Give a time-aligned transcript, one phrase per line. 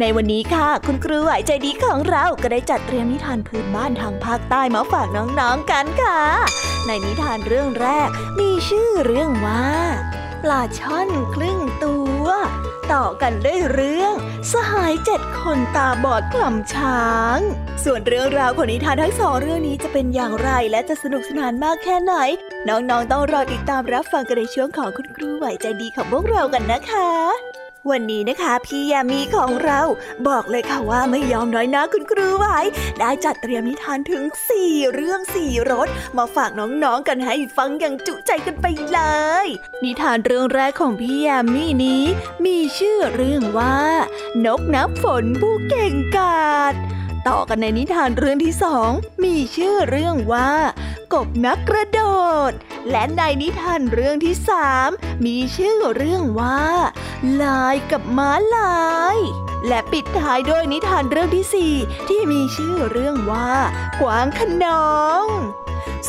[0.00, 6.20] ในวันนี้ค่ะ คุณครูไหวใจดีของเราก็ได้จัดเตรียมนิทานพื้นบ้านทางภาคใต้มาฝากน้องๆกันค่ะ
[6.86, 8.08] ในนิทานเรื่องแรก
[8.38, 9.68] มีชื่อเรื่องว่า
[10.42, 12.26] ปลาช่อนครึ่งตัว
[12.92, 14.14] ต่อกันด้วยเรื่อง
[14.52, 17.06] สหายเจ็ดคนตาบอดกล่ำช้า
[17.36, 17.38] ง
[17.84, 22.14] ส่วนเรื่องราวของนิทานทั้งสองเรื่องนี้จะเป็นอย่างไรและจะสนุกสนานมากแค่ไหน
[22.68, 29.80] น้องๆต้องรอติดตามรับฟังกันในช่วงของคุณครูไหวใจดีของพวกเรากันนะคะ วันนี้นะคะพี่ยามีของเรา
[30.28, 32.58] บอกเลยค่ะว่าไม่ยอมน้อยนะคุณครูไว้
[32.98, 34.22] ได้จัดเตรียมนิทานถึง
[34.58, 39.00] 4 เรื่อง 4รสมาฝากน้องๆกันให้ฟังอย่างจุใจกันไปเล
[39.44, 39.46] ย
[39.84, 42.04] นิทานเรื่องแรกของพี่ยามีนี้
[42.44, 43.78] มีชื่อเรื่องว่า
[44.44, 46.74] นกนับฝนผู้เก่งกาจ
[47.28, 48.90] ต่อกันในนิทานเรื่องที่สอง
[49.24, 50.50] มีชื่อเรื่องว่า
[51.14, 52.00] กบนักกระโด
[52.50, 52.52] ด
[52.90, 54.88] และในนิทานเรื่องที่สาม
[55.26, 56.62] มีชื่อเรื่องว่า
[57.42, 58.86] ลายกับม้าลา
[59.16, 59.18] ย
[59.68, 61.72] และปิดท้ายด้วยนิทานเรื่องที่สี่
[62.08, 63.50] ที่มีชื่อเรื่องว่า
[64.00, 64.94] กวางขนอ
[65.24, 65.26] ง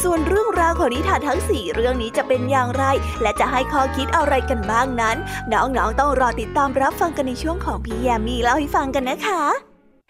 [0.02, 2.84] ส่วนเรื่องราวของนิทานทั้งสี่เรื่องนี้จะเป็นอย่างไร
[3.22, 5.18] และจะให้ข้อคิดอะไรกันบ้างนั้น
[5.54, 9.67] น้องๆต้องรอติดตามรับฟังกันในช่วงของพี่แยมมีเล่าให้ฟังกันนะคะ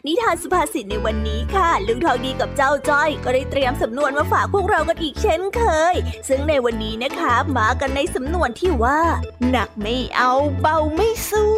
[0.07, 5.63] นิทานสุภาษิตในวันนี้ค่ะลุงทองดีกับเจ้าจ้อย ก็ได้เตรียมสำนวนมาฝากพวกเรากันอีกเช่นเค
[5.94, 5.95] ย
[6.28, 9.01] ซึ่งในวันนี้นะคะมากันในสำนวนที่ว่า
[9.50, 11.57] หนักไม่เอาเบาไม่สู้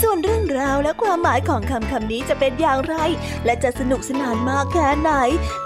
[0.00, 2.96] ส่วนเรื่องราวและความหมายของคำคำนี้จะเป็นอย่างไร
[3.44, 5.10] และจะสนุกสนานมากแค่ไหน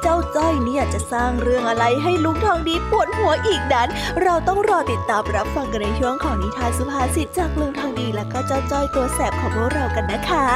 [0.03, 3.89] เจ้าจ้อยเนี่ยจะสร้างเรื่องอะไรให้ลุงทองดีปวดหัวอีกนั้น
[4.23, 10.47] เราต้องรอติดตามรับฟังกันในช่วงของนิทานสุภาษิตจากลุงทองดีและก็เจ้าจ้อยตัวแสบของพวกเรากันนะคะ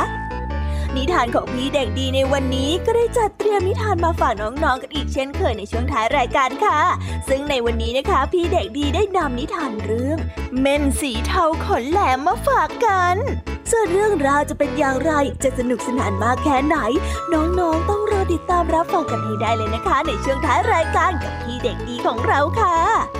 [0.99, 6.79] นิทานของพี่เด็กดีในวันนี้ก็ได้จัดเตรียมนิทานมาฝากน้องๆกันอีกเช่นเคยในช่วงท้ายรายการค่ะ
[7.29, 10.19] ซึ่งในวันนี้นะคะ พี่เด็กดีได้นำนิทานเรื่อง
[10.61, 13.17] เม่นสีเทาขนแหลมมาฝากกัน
[13.71, 15.13] ส่วนเรื่องราวจะเป็นอย่างไร
[15.43, 16.77] จะสนุกสนานมากแค่ไหน
[17.33, 23.20] น้องๆต้องรอติดตามรับฟังกันให้ได้เลยนะคะ ในช่วงท้ายรายการกับพี่เด็กดีของเราค่ะ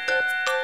[0.61, 0.63] เ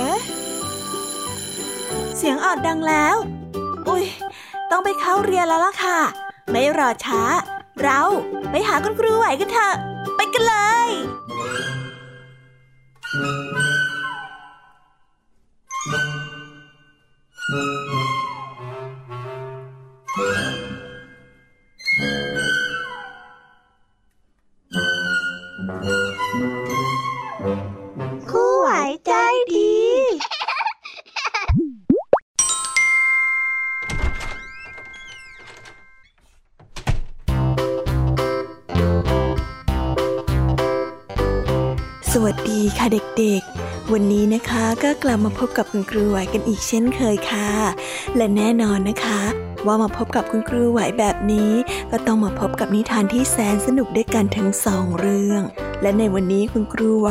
[0.00, 0.20] อ๊ะ
[2.16, 3.16] เสียงออดดังแล้ว
[3.88, 4.04] อุ้ย
[4.70, 5.98] ต้องไปเข้าเรียนแล้วล่ะค่ะ
[6.50, 7.22] ไม่รอช้า
[7.82, 8.00] เรา
[8.50, 9.74] ไปหาคุณครูไหวกันเถอะ
[10.16, 10.54] ไปกันเล
[10.86, 10.88] ย
[18.00, 28.68] เคู่ไหว
[29.06, 29.12] ใจ
[29.54, 29.74] ดี
[42.12, 47.50] สวัสดีค่ะเด็กๆ วันนี้นะคะก็กลับมาพบกับคุณครูไหวกันอีกเช่นเคยค่ะ
[48.16, 51.52] และแน่นอนนะคะ ว่ามาพบกับคุณครูไหวแบบนี้
[51.90, 55.42] ก็ต้องมาพบกับนิทานที่แสนสนุกด้วยกันทั้งสองเรื่อง
[55.82, 57.10] และในวันนี้คุณครูไหว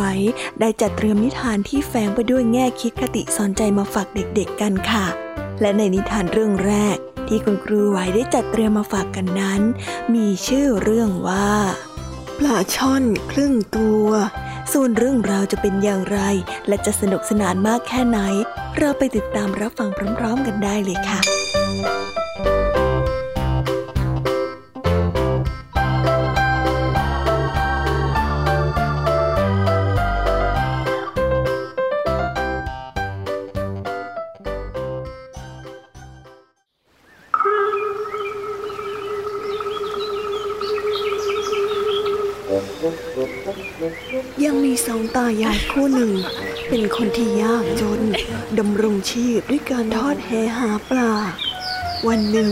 [0.60, 5.06] ได้จัดเตรียมนิทานที่แฝงไปด้วยแง่คิดคติสอนใจมาฝากเด็กๆกันค่ะ
[5.62, 6.98] และในนิทานเรื่องแรก
[7.28, 9.62] ที่คุณครูไหวได้จัดเตรียมมาฝากกันนั้น
[10.16, 11.52] มีชื่อเรื่องว่า
[12.38, 14.08] ปลาช่อนครึ่งตัว
[14.74, 16.20] ส่วนเรื่องราวจะเป็นอย่างไร
[16.68, 18.20] และจะสนุกสนานมากแค่ไหน
[18.78, 46.12] เราไปติดตามรับฟังพร้อมๆกันได้เลยค่ะายายคู่หนึ่ง
[46.70, 48.02] เป็นคนที่ยากจน
[48.60, 51.12] ดำรงชีพด้วยการทอดแหหาปลา
[52.08, 52.52] วันหนึ่ง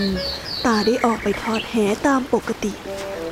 [0.66, 1.76] ตาได้ออกไปทอดแห
[2.08, 2.74] ตามปกติ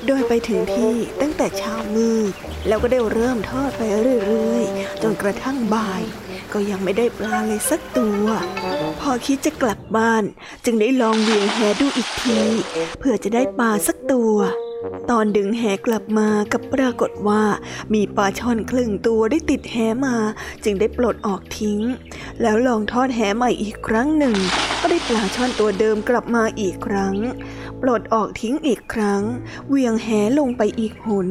[0.07, 2.33] โดยไปถึงที่ตั้งแต่เช้ามืด
[2.67, 6.01] แล้วก็ได้เริ่มทอดไปเรื่อยๆ จนกระทั่งบ่าย
[6.53, 8.25] ก็ยังไม่ได้ปลาเลยสักตัว
[8.99, 10.23] พอคิดจะกลับบ้าน
[10.65, 12.39] จึงได้ลองเวียงแหดูอีกที
[12.99, 14.35] เพื่อจะได้ปลาสักตัว
[15.09, 17.43] ตอนดึงแหกลับมากับปรากฏว่า
[17.93, 19.75] มีปลาช่อนครึ่งตัวได้ติดแห
[20.05, 20.15] มา
[20.63, 21.79] จึงได้ปลดออกทิ้ง
[22.41, 24.35] แล้วลองทอดแหใหม่อีกครั้งหนึ่ง
[24.79, 27.15] ก็ได้ปลาช่อนตัวเดิมกลับมาอีกครั้ง
[27.81, 29.21] ปลดออกทิ้งอีกครั้ง
[29.69, 31.27] เวียงแหลงไปอีกหน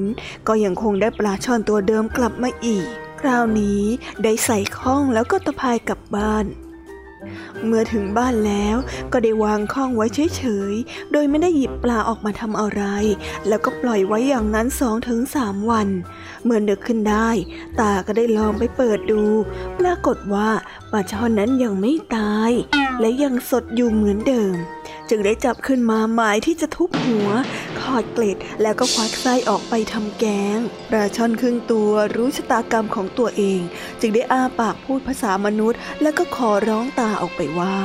[0.49, 2.87] ก็ยังคงได้ปลาช่อนตัวเดิมกลับมาอีก
[3.21, 3.83] คราวนี้
[4.23, 6.47] ได้ใส่ข้องแล้วก็ตะพายกลับบ้าน
[7.65, 8.77] เมื่อถึงบ้านแล้ว
[9.13, 10.07] ก็ได้วางข้องไว้
[10.37, 12.83] เฉยๆ โดยไม่ได้หยิบปลาออกมาทำอะไร
[13.49, 15.89] แล้วก็ปล่อยไว้อย่างนั้นสองถึงสามวัน
[16.45, 17.31] เมื่อนึกขึ้นได้
[17.81, 19.23] ตาก็ได้ลองไปเปิดดู
[19.81, 20.49] ปรากฏว่า
[20.91, 22.51] ปลาช่อนนั้นยังไม่ตาย
[23.01, 24.55] และยังสดอยู่เหมือนเดิม
[25.11, 27.29] จึงได้จับขึ้นมาหมายที่จะทุบหัว
[27.81, 30.25] ขอดเกล็ดแล้วก็ควักไส้ออกไปทำแก
[30.57, 30.59] ง
[30.91, 33.61] ปลาช่อนครึ่งตัวรู้ชะตากรรมของตัวเอง
[34.01, 37.77] จึงได้อ้าปากพูดภาษามนุษย์ แล้วก็ขอร้องตาออกไปว่า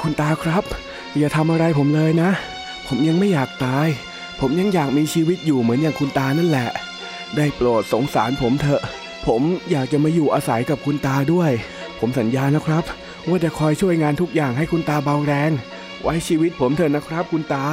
[0.00, 0.64] คุณตาครับ
[1.18, 2.30] อย่าทำอะไรผมเลยนะ
[2.86, 3.88] ผมยังไม่อยากตาย
[4.40, 6.68] ผมยังอยากมีชีวิตอยู่เหมือนอย่างคุณตานั่นแหละ
[7.36, 8.82] ได้โปรดสงสารผมเถอะ
[9.26, 11.50] ผมอยากจะมาอยู่อาศัยกับคุณตาด้วย
[11.98, 12.84] ผมสัญญานะครับ
[13.28, 15.50] ว่าจะคอยช่วยงานทุกอย่างให้คุณตาเบาแรง
[16.02, 17.66] ไว้ชีวิตผมเถอะนะครับคุณตา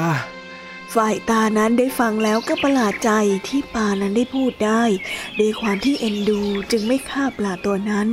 [0.96, 3.12] ฝ่ายตานั้นได้ฟังแล้วก็ประหลาดใจ
[3.48, 4.84] ที่ปลานั้นได้พูดได้
[5.40, 6.42] ด้วยความที่เอ็นดู
[6.72, 8.08] จึงไม่ฆ่าปลาตัวนั้น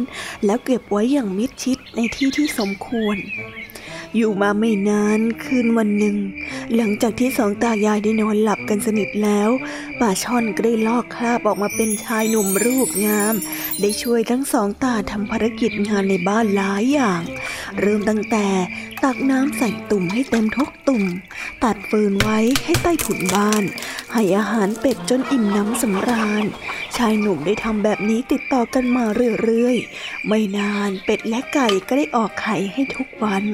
[0.44, 3.16] แล้วเก็บไว้อย่างมิดชิดในที่ที่สมควร
[4.16, 6.16] อยู่มาไม่นานคืนวันหนึ่ง
[6.74, 9.50] หลังจากที่สองตายายได้นอนหลับกันสนิทแล้ว
[10.00, 13.34] ป่าช่อนก็ได้ลอกคราบออกมาเป็นชายหนุ่มรูปงาม
[13.80, 17.22] ได้ช่วยทั้งสองตาทำภารกิจงานในบ้านหลายอย่าง
[17.80, 18.46] เริ่มตั้งแต่
[19.04, 21.04] ตักน้ำใส่ตุ่มให้เต็มทุกตุ่ม
[21.64, 23.64] ตัดฟืนไว้ให้ใต้ถุนบ้าน
[24.12, 26.44] ให้อาหารเป็ดจนอิ่มน้ำสำราญ
[26.96, 29.04] ชายหนุ่มได้ทำแบบนี้ติดต่อกันมา
[29.42, 33.44] เรื่อยๆ ไม่นานเป็ดและไก่ก็ได้ออกไข่ให้ทุกวัน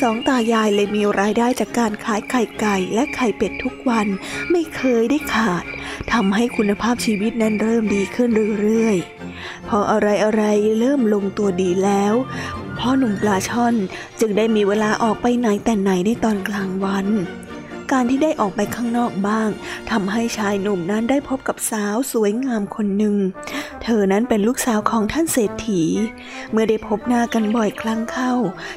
[0.00, 4.06] สองตายายเลยมีรายได้จากการขายไข่ไก่และไข่เป็ดทุกวัน
[4.50, 5.64] ไม่เคยได้ขาด
[6.12, 12.14] ทำให้คุณภาพชีวิตนั้นเริ่มดีขึ้นเรื่อยๆ พออะไรๆเริ่มลงตัวดีแล้ว
[12.78, 13.74] พ่อหนุ่มปลาช่อน
[14.20, 17.06] จึงได้มีเวลาออกไปไหนแต่ไหนในตอนกลางวัน
[17.92, 19.48] การที่ได้ออกไปข้างนอกบ้าง
[19.90, 23.16] ทำให้ชายหนุ่มนั้นได้พบกับสาวสวยงามคนหนึ่ง
[23.82, 25.82] เธอนั้นเป็นลูกสาวของท่านเศรษฐี
[26.52, 28.32] เมื่อได้พบหน้ากันบ่อยครั้งเข้า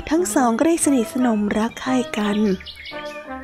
[0.09, 2.37] ทั้งสองก็ได้สนิทสนมรักใคร่กัน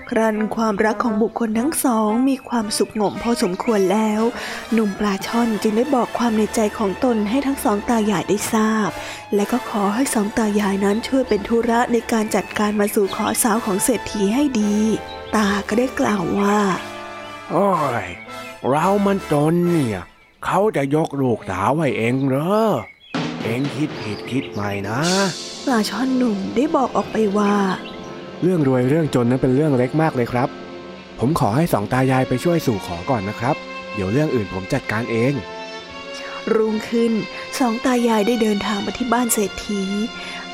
[0.09, 4.21] ครั้นความรักของบุคคลทั้งสองมีความสุขงมพอสมควรแล้ว
[4.73, 8.89] หนุ่มปลาช่อนจึงได้บอกความในใจของตนให้ทั้งสองตายายได้ทราบ
[9.35, 14.75] และก็ขอให้สองตายายนั้นช่วยเป็นธุระในการจัดการมาสู่ขอสาวของเศรษฐีให้ดี
[15.35, 16.59] ตาก็ได้กล่าวว่า
[17.51, 17.69] โอ้
[18.05, 18.07] ย
[18.69, 19.99] เรามันจนเนี่ย
[20.45, 22.63] เขาจะยกลูกสาวให้เองเหรอ
[23.43, 24.99] เองคิดผิดคิดใหม่นะ
[25.65, 27.53] ปลาช่อนหนุ่มได้บอกออกไปว่า
[28.41, 30.49] เรื่องรวยเรื่องจนนั้นเป็นเรื่องเล็กมากเลยครับ
[31.19, 33.55] ผมขอให้สองตายายไปช่วยสู่ขอก่อนนะครับ
[33.93, 35.33] เดี๋ยวเรื่องอื่นผมจัดการเอง
[36.53, 37.13] รุ่งขึ้น
[37.59, 39.83] สองตายายได้เดินทางมาที่บ้านเศรษฐี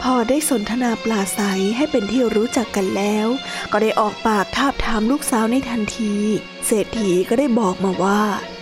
[0.01, 1.41] พอได้สนทนาปลาใส
[1.77, 3.27] ให้เป็นที่รู้จักกันแล้ว
[3.71, 6.15] ก็ได้ออกปากทาบถามลูกสาวในทันที
[6.65, 8.21] เศรษฐีก็ได้บอกมาว่า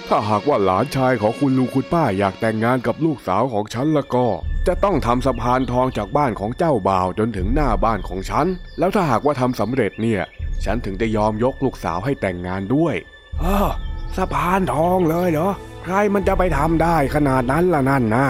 [0.09, 4.25] ถ้าหากว่าหลานชายของคุณลุงคุณป้าอยากแต่งงานกับลูกสาวของฉันแล้วก็
[4.67, 8.47] จะต้องทำสะพานทองจากบ้านของเจ้าบ่าวจนถึงหน้าบ้านของฉัน
[8.79, 10.21] แล้วถ้าหากว่าทำสำเร็จเนี่ย
[10.65, 12.95] ฉันถึงจะยอมยกลูกสาวให้แต่งงานด้วย
[13.39, 13.69] เออ
[14.17, 15.51] สะพานทองเลยเหรอ
[15.83, 18.25] ใครมันจะไปทำได้ขนาดนั้นล่ะนั่นนะ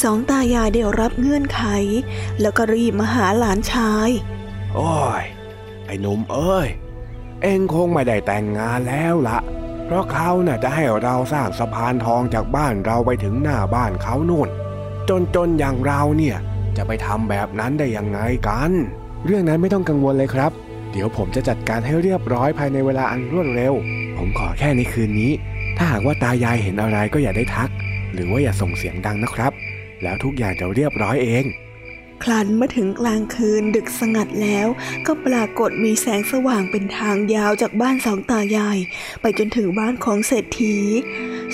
[0.00, 1.62] สองตายายได้รับเงื่อนไข
[2.40, 4.10] แล้วก็รีบมาหาหลานชาย
[4.74, 5.24] โอ้ย
[5.86, 6.68] ไอ้หนุ่มเอ้ย
[7.42, 9.38] เองคงไม่ได้แต่งงานแล้วละ
[9.86, 14.48] เพราะเขาน่ะจะให้เราสร้างสะพานทองจากบ้านเราไปถึงหน้าบ้านเขานู่น
[15.08, 16.36] จนจนอย่างเราเนี่ย
[16.76, 18.18] จะไปทำแบบนั้นได้ยังไง
[18.48, 18.70] กัน
[19.26, 20.52] เรื่องนั้นไม่ต้องกังวลเลยครับ
[20.92, 23.74] เดี๋ยวผมจะจัดการให้เรียบร้อยภายในเวลาอันรวดเร็ว
[24.18, 25.32] ผมขอแค่ในคืนนี้
[25.76, 27.70] ถ้าหากว่าตายายเห็นอะไรก็อย่าได้ทัก
[28.12, 29.52] หรือว่าอย่าส่งเสียงดังนะครับ
[30.02, 31.46] แล้วทุกอย่างจะเรียบร้อยเอง
[32.24, 34.66] คลันมาถึงกลางคืนดึกสงัดแล้ว
[35.06, 38.78] ก็ปรากฏมีแสงสว่างเป็นทางยาวจากบ้านสองตายาย
[39.20, 40.76] ไปจนถึงบ้านของเศรษฐี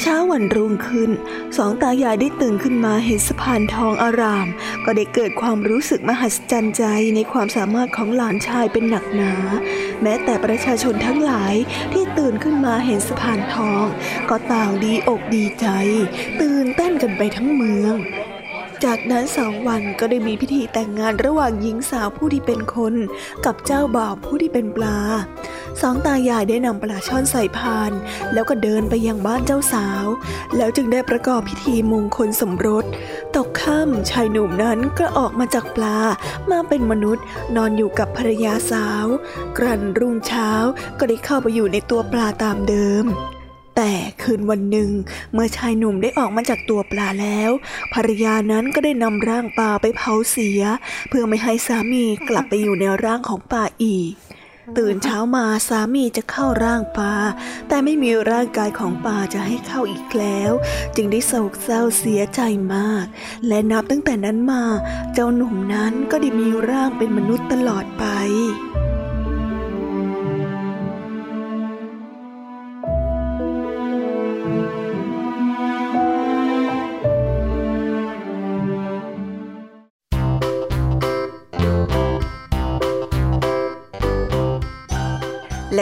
[0.01, 1.11] เช้าวันรุ่งขึ้น
[1.57, 4.47] สองตายายได้ตื่นขึ้นมาเห็นสะพานทองอาราม
[4.85, 9.33] ก็ได้เกิดความรู้สึกมหัศจรรย์ใจในความสามารถของหลานชายเป็นหนักหนา
[10.03, 11.55] แม้แต่ประชาชนทั้งหลาย
[11.93, 13.85] ที่ตื่นขึ้นมาเห็นสะพานทอง
[14.31, 15.67] ก็ต่างดีอกดีใจ
[16.41, 17.97] ตื่นเต้นกันไปทั้งเมือง
[18.85, 22.95] จากนั้นสองวันก็ได้มีพิธีแต่งงานระหว่างหญิงสาวผู้ที่เป็นคน
[23.45, 24.99] กับเจ้าบ่าวผู้ที่เป็นปลา
[25.81, 27.93] สองตายายได้นำปลาช่อนใส่พาน
[28.33, 30.07] แล้วก็เดินไปยังบ้านเจ้าสาว
[30.57, 32.85] แล้วจึงได้ประกอบพิธีมงคลสมรส
[33.37, 35.99] ตกค่ำชายหนุ่มนั้นก็ออกมาจากปลา
[36.51, 37.25] มาเป็นมนุษย์
[37.57, 39.07] นอนอยู่กับภรรยาสาว
[39.59, 40.51] กรันรุ่งเช้า
[40.99, 43.07] ก็ได้เข้าไปอยู่ในตัวปลาตามเดิม
[43.81, 44.91] แต่คืนวันหนึ่ง
[45.33, 47.51] เมื่อชายหนุ่มได้ออกมาจากตัวปลาแล้ว
[47.95, 50.63] ภรรยานั้นก็ได้นำร่างปลาไปเผาเสีย
[51.09, 54.13] เพื่อไม่ให้สามีกลับไปอยู่ในร่างของปลาอีก
[54.79, 57.15] ตื่นเช้ามาสามีจะเข้าร่างปลา
[57.69, 60.53] แต่ไม่มีร่างกายของปลาจะให้เข้าอีกแล้ว
[60.97, 62.41] จึงได้โศกเศร้าเสียใจ
[62.75, 63.07] มาก
[63.49, 64.65] และนับตั้งแต่นั้นมา
[65.15, 68.05] เจ้าหนุ่มนั้นก็ได้มีร่างเป็นมนุษย์ตลอดไป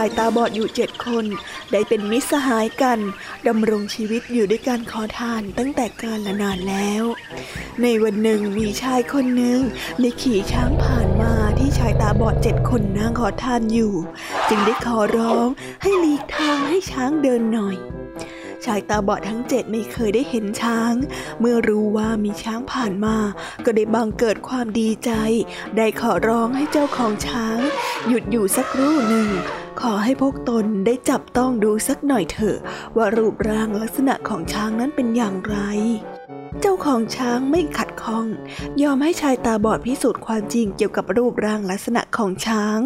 [0.00, 1.24] ายตาบอดอยู่เจ็ดคน
[1.72, 2.98] ได้เป็นมิตรสหายกัน
[3.48, 7.04] ดำรงชีวิตอยู่ด้วยการขอทานตั้งแต่กาลนานแล้ว
[7.82, 9.60] ในวันหนึ่งมีชายคนหนึ่ง
[10.00, 13.94] ได้ขี่ช้างผ่านมาที่ชายตาบอดเจ็ดคนนั่งขอทานอยู่
[14.48, 15.46] จึงได้ขอร้อง
[15.82, 17.76] ให้หลีกทางให้ช้างเดินหน่อย
[18.66, 20.92] ชายตาบอดทั้งเจ็ดไม่เคยได้เห็นช้าง
[21.40, 23.16] เมื่อรู้ว่ามีช้างผ่านมา
[23.64, 25.10] ก็ได้บังเกิดความดีใจ
[25.76, 27.58] ได้ขอร้องให้เจ้าของช้าง
[28.08, 29.28] หยุดอยู่สักครู่หนึ่ง
[29.82, 32.58] ขอให้พวกตนได้จับต้องดูสักหน่อยเถอะ
[32.96, 35.56] ว่ารูปร่างลักษณะของช้างนั้นเป็นอย่างไร
[36.60, 38.26] เจ้าของช้างไม่ขัดข้อง
[38.82, 42.78] ยอมให้ชายตาบอดพิสูจน์ความจริงเกี่ยวกับรูปร่างลักษณะของช้าง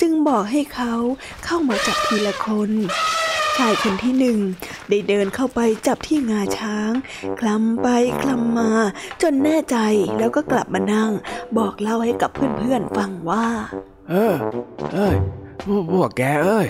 [0.00, 0.94] จึงบอกให้เขา
[1.44, 2.70] เข้ามาจับทีละคน
[3.56, 4.38] ชายคนที่หนึ่ง
[4.88, 6.90] ได้เดินเข้าไปจับที่งาช้าง
[7.40, 7.88] คลำไป
[8.22, 8.72] คลำมา
[9.22, 9.76] จนแน่ใจ
[10.18, 11.10] แล้วก็กลับมานั่ง
[11.58, 13.46] บอกเล่าให้กับเพื่อนๆฟังว่า
[14.08, 14.34] เออ
[14.94, 15.16] เอ้ย
[15.62, 16.66] พวกพวกแกเอ้ย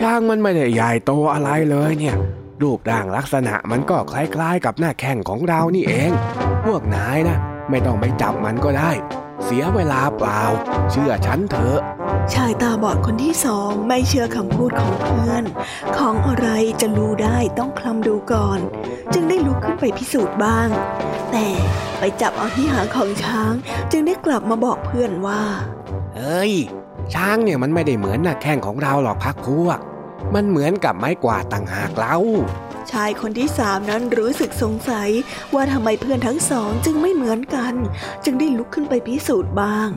[0.00, 2.16] ช้างมันไม่ได้ใหญ่โตอะไรเลยเนี่ย
[2.62, 6.10] รูปร่างลักษณะมันก็คล้ายๆ กับหน้าแข้งของเรานี่เอง
[6.66, 7.38] พวกนายนะ
[7.70, 8.92] ไม่ต้องไปจับมันก็ได้
[9.44, 10.42] เสียเวลาเปล่า
[10.90, 11.80] เชื่อฉันเถอะ
[12.34, 15.44] ชายตาบอดคนที่สองไม่เชื่อคำพูดของเพื่อน
[15.96, 16.48] ของอะไร
[16.80, 18.60] จะรู้ได้ต้องคลำดูก่อน
[19.12, 20.68] จึงได้ลุกขึ้นไปพิสูจน์บ้าง
[21.32, 21.46] แต่
[21.98, 23.52] ไปจับเอาที่หางของช้าง
[23.90, 25.42] จึงได้กลับมาบอกเพื่อนว่า
[26.16, 26.52] เอ้ย
[27.14, 29.78] ช้างเนี่ยมันไม่ได้เหมือนหน้าแข้งของเราหรอกพักพวก
[30.34, 32.16] มันเหมือนกับไม้กวาดต่างหากเล่า
[32.90, 35.10] ชายคนที่สามนั้นรู้สึกสงสัย
[35.54, 37.74] ว่าทำไมเพื่อนทั้งสองจึงไม่เหมือนกัน
[38.24, 39.88] จึงได้ลุกขึ้นไปพิสูจน์บ้าง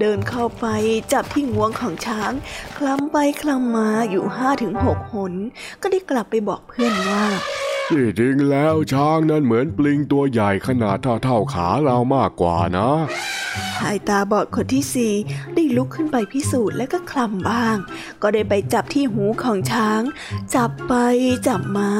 [0.00, 0.66] เดินเข้าไป
[1.12, 2.32] จับที่งวงของช้าง
[2.76, 5.32] คลำไปคลำมาอยู่ห้าถึงหกหน
[5.82, 7.24] ก็ได้กลับไปบอกเพื่อนว่า
[7.92, 12.90] ที่จริงแล้วช้างนั้นเหมือนปลิงตัวใหญ่ขนาดเท่าเท่าขาเรามากกว่านะ
[13.76, 15.14] ชายตาบอดคนที่สี่
[15.54, 17.76] ได้ลุกขึ้นไปพิสูจน์และก็คลำบ้าง
[18.22, 20.02] ก็ได้ไปจับที่หูของช้าง
[20.54, 20.94] จับไป
[21.48, 21.90] จับมา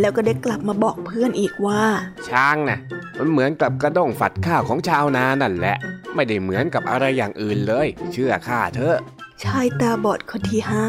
[0.00, 1.84] แล้วก็ได้กลับมาบอกเพื่อนอีกว่า
[2.28, 2.78] ช้างนะ่ะ
[3.18, 5.76] มันเหมือนกับกระด้งฝัดข้าวของชาวนานั่นแหละ
[6.14, 8.98] ไม่ได้เหมือนกับอะไรอย่างอื่นเลย เชื่อข้าเถอะ
[9.44, 10.86] ชายตาบอดคนที่ห้า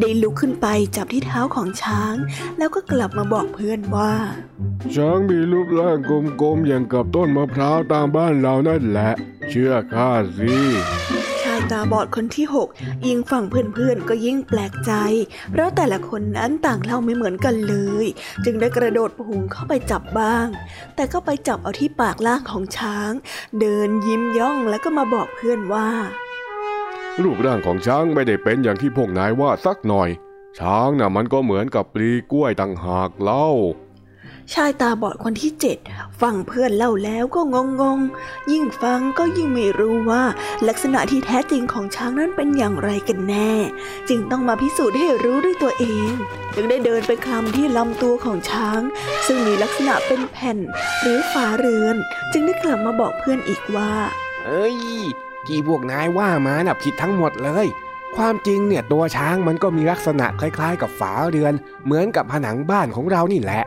[0.00, 2.14] ได้ลุกขึ้นไปจับที่เท้าของช้าง
[2.58, 4.12] แล้วก็กลับมาบอกเพื่อนว่า
[4.94, 6.12] ช้างมีรูปร่างก
[6.44, 9.10] ลมๆอย่างกับต้นมะพร้าวตามบ้านเรานั่นแหละ
[9.50, 10.54] เชื่อข้าสิ
[11.42, 12.68] ชายตาบอดคนที่หก
[13.06, 14.92] ยิ่งฟังเพื่อนๆก็ยิ่งแปลกใจ
[15.50, 18.06] เพราะแต่ละคนนั้นต่างเล่าไม่เหมือนกันเลย
[18.44, 20.46] จึงได้กระโดดพุงเข้าไปจับบ้าง
[20.96, 23.12] แต่ก็ไปจับเอาที่ปากล่างของช้าง
[23.60, 25.88] เดินยิ้มย่องแล้วก็มาบอกเพื่อนว่า
[27.22, 30.10] รูปร่างของช้างไม่ได้เป็นอย่างที่พวกนายว่าสักหน่อย
[30.58, 33.48] ช้างน่ะมันก็เหมือนกับปลีกล้วยต่างหากเล่า
[34.54, 35.78] ชายตาบอดคนที่เจ็ด
[36.20, 37.98] ฟังเพื่อนเล่าแล้วก็งงง
[38.52, 40.24] ยิ่งฟังก็ยิ่งไม่รู้ว่า
[40.68, 43.52] ลักษณะที่แท้จริงของช้างนั้นเป็นอย่างไรกันแน่
[44.08, 46.12] จึงต้องมาพิสูจน์ให้รู้ด้วยตัวเอง
[46.54, 48.80] จึงได้เดินไปคลำที่ลำตัวของช้าง
[49.26, 50.58] ซึ่งมีลักษณะเป็นแผ่น
[51.00, 51.96] หรือฝาเรือน
[52.32, 53.92] จึงได้กลับมาบอกเพื่อนอีกว่า
[54.44, 54.78] เอ้ย
[55.48, 57.66] ที่พวกนายว่ามาน่ะผิดทั้งหมดเลย
[58.16, 63.62] ความจริงเนี่ยตัวช้างมันก็มีลักษณะคล้ายๆ กับฝาเรือน เหมือนกับผนังบ้านของเรานี่แหละ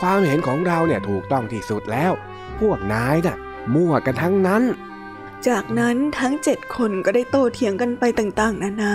[0.00, 2.12] ความเห็นของเราเนี่ยถูกต้องที่สุดแล้ว
[2.60, 3.36] พวกนายน่ะ
[3.74, 4.62] มั่วกันทั้งนั้น
[5.48, 8.94] จากนั้นทั้งเจ็ดคนก็ได้โต้เถียงกันไปต่างๆ นานา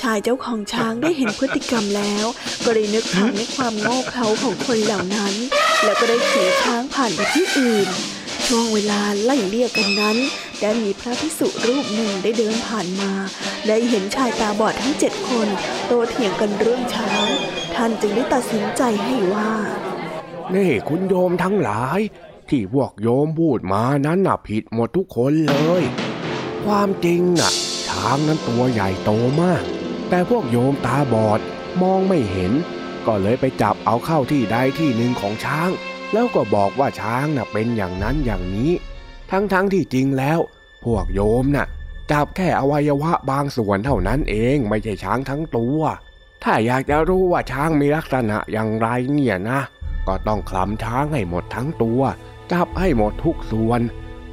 [0.00, 2.24] ชายเจ้าของช้างได้เห็นพฤติกรรมแล้ว
[2.64, 5.34] ก็ได้นึกถึงในความโง่เขลาของคนเหล่านั้น
[5.84, 7.88] แล้วก็ได้ขี่ช้างผ่านไปที่อื่น
[8.44, 10.16] ช่วงเวลาไล่เลี่ยกันนั้น
[10.60, 13.12] ได้มีพระพิสุรูปหนึ่งได้เดินผ่านมา
[13.66, 15.48] ได้เห็นชายตาบอดทั้งเจ็ดคน
[15.86, 17.28] โตเถียงกันเรื่องช้าง
[17.74, 19.50] ท่านจึงได้ตัดสินใจให้ว่า
[20.54, 22.00] นี่คุณโยมทั้งหลาย
[22.50, 25.82] ที่พวกโยมพูดมานั้นน่ะผิดหมดทุกคนเลย
[26.64, 27.50] ความจริงน่ะ
[27.88, 29.10] ช้างนั้นตัวใหญ่โต
[29.42, 29.62] มาก
[30.08, 31.40] แต่พวกโยมตาบอด
[31.82, 32.52] มองไม่เห็น
[33.06, 35.70] ก็เลยไปจับเอาเข้าที่ใดที่หนึ่งของช้าง
[36.12, 38.72] แล้วก็บอกว่าช้างน่ะเป็นอย่างนั้นอย่างนี้
[39.30, 40.38] ทั้งๆทที่จริงแล้ว
[40.84, 41.66] พวกโยมน่ะ
[42.10, 45.80] จับแค่อวัยวะบางส่วนเท่านั้นเองไม่ใช่ช้างทั้งตัว
[46.44, 49.60] ถ้าอยากจะรู้ว่าช้างมีลักษณะอย่างไรเนี่ยนะ
[50.08, 52.00] ก็ต้องคลำช้างให้หมดทั้งตัว
[52.52, 53.80] จับให้หมดทุกส่วน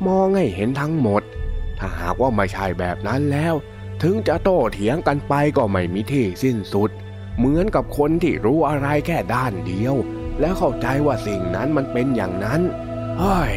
[0.07, 1.23] มองให้เห็นทั้งหมด
[1.79, 3.53] ถ้าหากว่าไม่ใช่แบบนั้นแล้ว
[4.01, 6.89] ถึงจะโต้เถียงกันไปก็ไม่มีที่สิ้นสุด
[7.37, 9.95] เหมือนกับคนที่รู้อะไรแค่ด้านเดียว
[10.39, 12.61] แล้วเข้าใจว่าสิ่งนั้นมันเป็นอย่างนั้น
[13.19, 13.53] เฮ้ย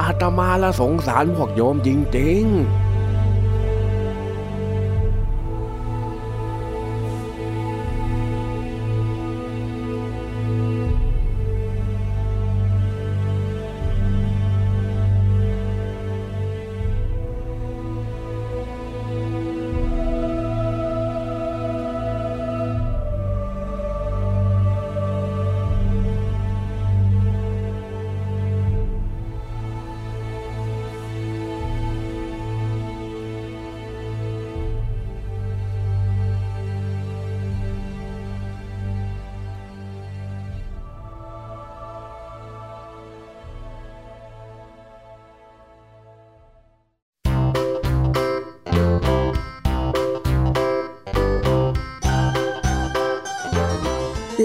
[0.00, 2.89] อาตมาละสงสารพวกโยมจริงๆ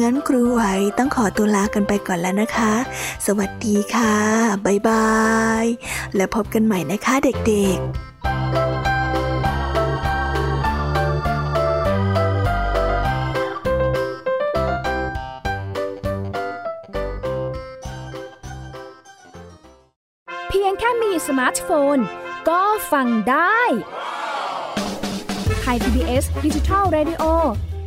[0.00, 0.62] งั้นครูไหว
[0.98, 2.74] ต้องขอตัวลากันไปก่อนแล้วนะคะ
[3.26, 4.14] สวัสดีค่ะ
[4.64, 5.10] บ๊ายบา
[5.62, 5.64] ย
[6.16, 7.90] และพบกันใหม่นะคะเด็กๆ
[21.28, 21.98] สมาร์ทโฟน
[22.48, 22.62] ก็
[22.92, 23.60] ฟังได้
[25.60, 27.22] Thai PBS Digital Radio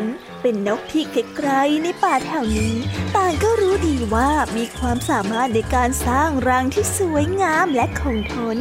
[0.00, 0.02] น
[0.42, 2.74] เป็นนกที่ไกลๆในป่าแถวนี้
[3.16, 8.58] ต่างก็รู้ดีว่ามีความสามารถในการสร้างรังที่สวยงามและคงทน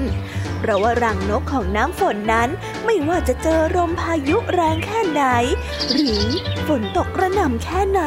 [0.62, 2.50] เพราะว่ารังนกของน้ำฝนนั้น
[2.86, 5.24] ไม่ว่าจะเจอลมพายุแรงแค่ไหน
[5.92, 6.26] หรือ
[6.68, 8.02] ฝนตกกระหน่ำแค่ไหน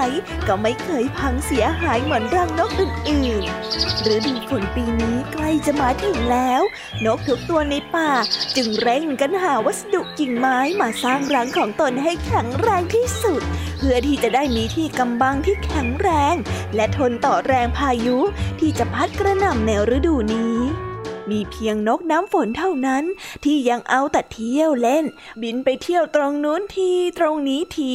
[0.46, 6.62] ก็ไม่เคยพังเสียหายเหมือนรังนกอื่นๆฤดูฝนปีนี้ใกล้จะมาถึงแล้ว
[7.04, 8.10] นกทุกตัวในป่า
[8.56, 13.42] จึงเร่งกันหาวัสดุกิ่งไม้มาสร้างรังของตนให้แข็งแรงที่สุด
[13.78, 16.34] เพื่อที่จะได้มีที่กำบังที่แข็งแรง
[16.76, 18.18] และทนต่อแรงพายุ
[18.60, 20.93] ที่จะพัดกระหน่ำในฤดูนี้
[21.30, 23.04] มีเพียงนกน้ำฝนเท่านั้น
[23.44, 25.04] ที่ยังเอาแต่เที่ยวเล่น
[25.42, 27.94] บินไปเที่ยวตรงนู้นทีตรงนี้ที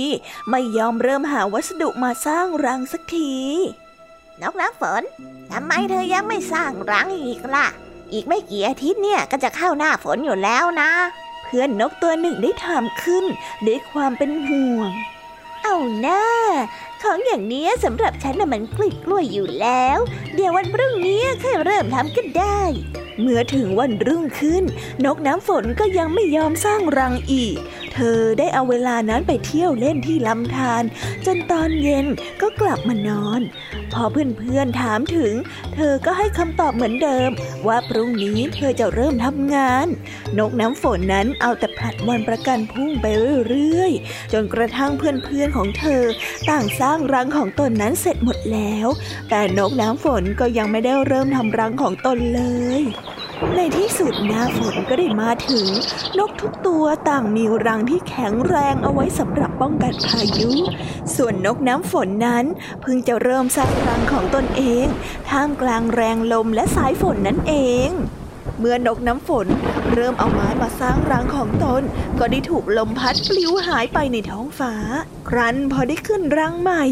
[0.50, 3.34] ไม่ยอมเริ่มหาวัสดุมาสร้างรังสักที
[4.42, 5.04] นกน้ำฝน
[5.52, 7.68] ทำไมเธอยังไม่สร้างรังอีกล่ะ
[8.14, 10.92] อีกไม่กี่อาทิตย์เนี่ยก็จะเข้าหน้าฝนอยู่แล้วนะ
[11.44, 13.26] เพื่อนนกตัวหนึ่งได้ถามขึ้น
[13.68, 14.92] ด้วยความเป็นห่วง
[15.64, 16.24] เอาหน้า
[17.02, 20.00] ของอย่างนี้สำหรับฉันน่ะมันกลิ้กล้วยอยู่แล้ว
[20.36, 22.62] เดี๋ยววันพรุ่งนี้ค่อยเริ่มทำก็ได้
[23.22, 24.64] เมื่อถึงวันรุ่งขึ้น
[25.06, 27.58] นกน้ำฝนก็ยังไม่ยอมสร้างรังอีก
[27.94, 30.84] เธอได้เอาเวลานั้นไปเที่ยวเล่นที่ลำธาร
[31.26, 32.06] จนตอนเย็น
[32.42, 33.42] ก็กลับมานอน
[33.94, 35.34] พอเพื่อนๆถามถึง
[35.76, 37.30] เธอก็ให้คำตอบเหมือนเดิม
[37.68, 39.88] ว่าพรุ่งนี้เธอจะเริ่มทำงาน
[40.38, 43.06] นกน้ำฝนนั้นเอาแต่ผลัดวันประกันพุ่งไป
[43.50, 46.04] เรื่อยๆ จนกระทั่งเพื่อนๆของเธอ
[46.50, 48.88] ต่างสร้างรังของตนนั้นเสร็จหมดแล้ว
[49.30, 52.42] แต่นกน้ำฝนก็ยังไม่ได้เริ่มทำรังของตนเล
[52.80, 52.82] ย
[53.56, 55.68] ในที่สุดหน้าฝนก็ได้มาถึง
[56.18, 60.52] นกทุกตัวต่างมีรังที่แข็งแรงเอาไว้สำหรับป้องกันพายุ
[61.16, 62.46] ส่วนนกน้ำฝนนั้น
[62.82, 64.86] เพิ่งจะเริ่มสร้างรังของตนเอง
[65.30, 67.54] ท่ามกลางแรงลมและสายฝนนั่นเอ
[67.88, 67.90] ง
[68.60, 69.48] เมื่อนกน้ำฝน
[69.94, 71.82] เริ่มเอาไม้มาสร้างรังของตน
[72.20, 74.74] ก็ได้ถูกลมพัดปลิวหายไปในท้องฟ้า
[75.30, 76.84] ครั้นพอได้ขึ้นรังใหม่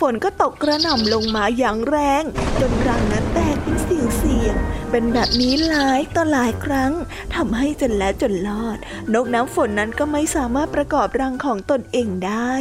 [0.00, 2.24] ฝนก็ตกกระหน่ำลงมาอย่างแรง
[2.60, 4.56] จนรังนั้นแตกเป็นเสียงเสียง
[4.90, 6.92] เป็นแบบนี้หลายต่อหลายครั้ง
[7.34, 8.78] ทำให้จนแล้วจนรอด
[9.14, 12.52] นกน้ำฝนนั้นก็ไม่สามารถประกอบรังของตนเองได้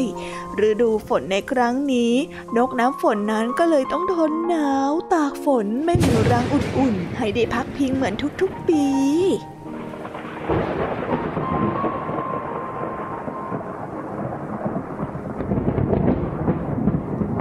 [0.67, 2.13] ฤดูฝนในครั้งนี้
[2.57, 8.85] นกน้ำฝนนั้นก็เลยต้องทนหนาวตากฝนไม่มีรังอุ่นๆ ให้ได้พักพิงเหมือนทุกๆปี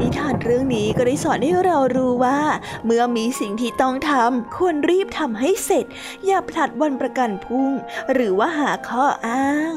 [0.01, 2.41] นิทานเรื่องนี้ก็ได้สอนให้เรารู้ว่า
[2.85, 5.87] เมื่อมีสิ่งที่ต้องทำควรรีบทำให้เสร็จ
[6.27, 7.73] อย่าผลัดวันประกันพรุ่ง
[8.13, 9.77] หรือว่าหาข้ออ้าง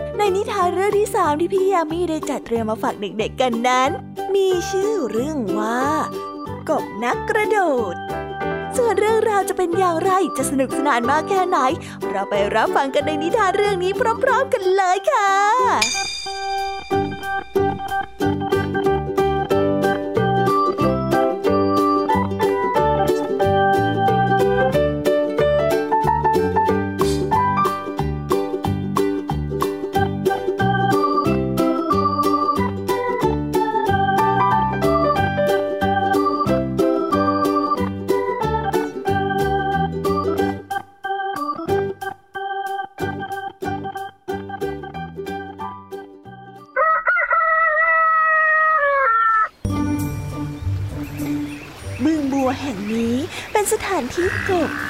[0.17, 3.89] ในนิทานเรื่องที่สามที่พี่ยามีได้จัดเตรียมมาฝากเด็กๆกันนั้น
[4.35, 5.81] มีชื่อเรื่องว่า
[6.69, 7.59] กบนักกระโด
[7.93, 7.95] ด
[8.77, 11.57] ส่วนเรื่องราวจะเป็นอย่างไรจะสนุกสนานมากแค่ไหน
[12.09, 13.91] เราไปรับฟังกันในนิทานเรื่องนี้
[14.23, 15.31] พร้อม ๆ กันเลยค่ะ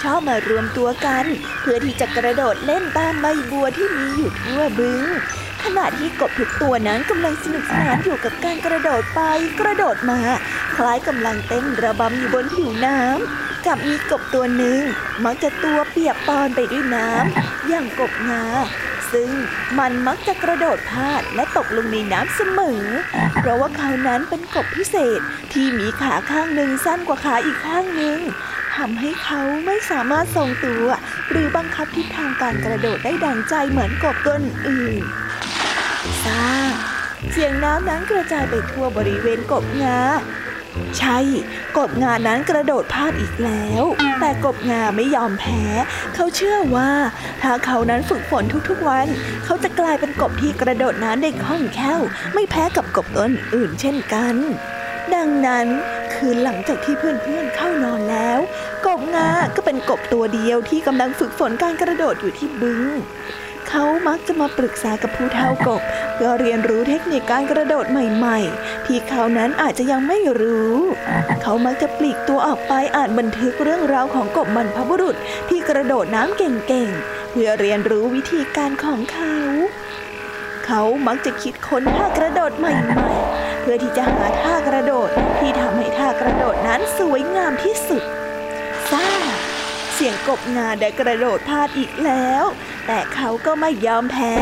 [0.03, 1.25] ชอบมารวมตัวกัน
[1.61, 5.03] เพื่อที่จะกระโดดเล่นตามใบบัวที่มีอยู่ทั่วบึง
[5.63, 9.21] ขณะที่กบทุกตัวนั้นกำลังสนุกสนานอยู่กับการกระโดดไป
[9.59, 10.19] กระโดดมา
[10.77, 14.79] คล้ายกำลังเต้นระบำอยู่บนผิวน้ำกับมีกบตัวหนึ่ง
[15.25, 18.45] มักจะตัวเปียกปอนไปด้วยน้ำอย่างกบงา
[19.11, 19.29] ซึ่ง
[19.79, 22.83] มันมักจะกระโดดพลาดและตกลงในน้ำเสมอ
[23.39, 25.19] เพราะว่าเขานั้นเป็นกบพิเศษ
[25.53, 30.85] ที่มีขาข้างหนึ่งสั้นกว่าขาอีกข้างหนึ่งำให้เขาไม่สามารถทรงตัว
[31.29, 34.35] หรือบังคับทิศทางการกระโดดได้ดังใจเหมือนกบตัว
[34.67, 35.03] อื่น
[36.23, 36.43] ซา
[37.31, 39.99] เสียงน้ำนั้นกระจายไปทั่วบริเวณกบงา
[40.97, 41.17] ใช่
[41.77, 43.83] กบงานั้นกระโดดพลาดอีกแล้ว
[44.19, 45.63] แต่กบงาไม่ยอมแพ้
[46.15, 46.91] เขาเชื่อว่า
[47.41, 49.07] ถ้าเขานั้นฝึกฝนทุกๆวัน
[49.45, 52.01] เขาจะกลายเป็นกบที่กระโดดน้ำได้คล่องแคล่ว
[52.33, 54.35] ไม่แพ้กับกบตัวอื่นเช่นกัน
[55.15, 55.67] ดังนั้น
[56.13, 58.39] คืนหลังจากที่เพื่อนๆเข้านอนแล้ว
[58.85, 62.81] กบงาก็เป็นกบตัวเดียวที่กำลังฝึกฝนการกระโดดอยู่ที่บึง
[63.69, 65.81] เขามักจะมาปรึกษากับผู้เฒ่ากบ
[66.13, 70.75] เพื่อเรียนรู้เทคนิคการกระโดดใหม่ๆ ที่เขานั้นอาจจะยังไม่รู้
[71.41, 75.15] เขามักจะปลีกตัวออกไปอ่านบันทึกเรื่องราวของกบบรรพบุรุษ
[75.49, 79.35] ที่กระโดดน้ำเก่งๆ เพื่อเรียนรู้วิธีการของเขา
[80.65, 88.03] เขามักจะคิดค้นท่ากระโดดใหม่ๆ เพื่อที่จะหาท่ากระโดดที่ทำให้ท่ากระโดดนั้นสวยงามที่สุด
[88.91, 89.07] ซ่า
[89.93, 92.43] เสียงกบงาได้กระโดดพลาดอีกแล้ว
[92.87, 94.33] แต่เขาก็ไม่ยอมแพ้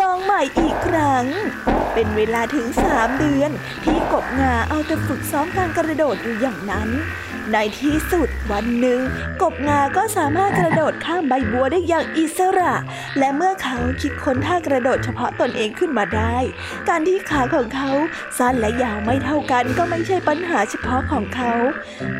[0.00, 1.26] ลองใหม่อีกครั้ง
[1.94, 3.50] เป็นเวลาถึงสามเดือน
[3.84, 6.88] ที่กบงาเอาแต่ฝึกซ้อมการกระโดดอยู่อย่างนั้น
[7.50, 9.00] ในที่สุดวันหนึ่ง
[9.42, 12.74] กบงาก็สามารถกระโดดข้ามใบบัวได้อย่างอิสระ
[13.18, 16.36] และเมื่อเขาคิดค้นท่ากระโดดเฉพาะตนเองขึ้นมาได้
[16.88, 17.90] การที่ขาของเขา
[18.38, 21.52] สั้นและยาวไม่เท่ากันก็ไม่ใช่ปัญหาเฉพาะของเขา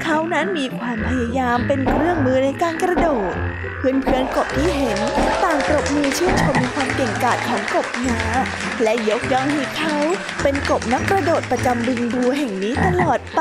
[0.02, 3.35] เขานั้นมีความพยายามเป็นเครื่องมือในการกระโดด
[3.78, 4.98] เพื่อนๆกบที่เห็น
[5.44, 8.20] ต่างปรบมือชื่นชมความเก่งกาจของกบงา
[8.82, 9.96] และยกย่องให้เขา
[10.42, 13.40] เป็นกบนักกระโดดประจำบึงบัวแห่งนี้ตลอดไป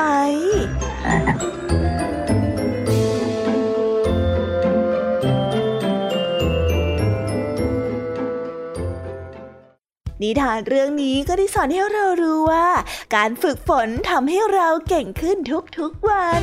[10.22, 12.68] นิทานเรื่องนี้ก็ได้สอนให้เรารู้ว่า
[13.14, 15.36] การฝึกฝนทำให้เราเก่งขึ้น
[15.78, 16.42] ทุกๆวัน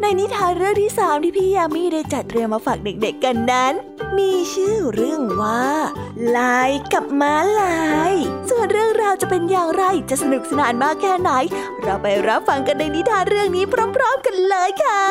[0.00, 3.72] ในนิทานเรื่องที่สามที่พี่ยามีได้จัดเตรียมมาฝากเด็กๆกันนั้น
[4.18, 5.64] มีชื่อเรื่องว่า
[6.36, 7.80] ลายกับม้าลา
[8.10, 8.12] ย
[8.50, 11.30] ส่วนเรื่องราวจะเป็นอย่างไรจะสนุกสนานมากแค่ไหน
[11.82, 13.64] เราไปรับฟังกันในนิทานเรื่องนี้
[13.96, 15.02] พร้อม ๆ กันเลยค่ะ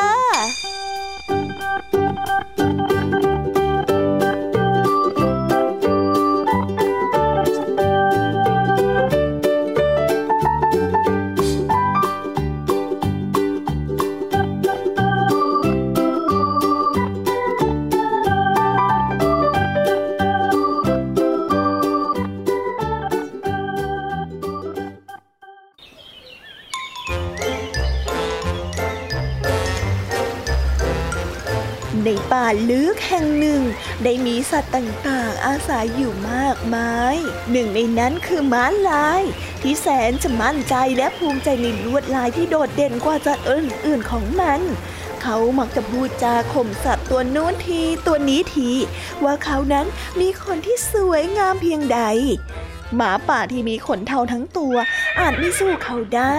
[34.27, 37.15] มีสัตว์ต่างๆ อาศัยอยู่มากมาย
[37.51, 39.23] หนึ่งในนั้นคือม้าลาย
[39.61, 44.61] ที่แสนจะมั่นใจและภูมิใจในลวดลายที่โดดเด่นกว่าสัตว์อื่นๆของมัน
[45.21, 48.69] เขามักจะพูดจาข่มสัตว์ตัวนู้นทีตัวนี้ที
[49.23, 49.85] ว่าเขานั้น
[50.19, 52.01] มีคนที่สวยงามเพียงใด
[52.95, 54.75] หมาป่าที่มีขนเทาทั้งตัว
[55.19, 56.37] อาจไม่สู้เขาได้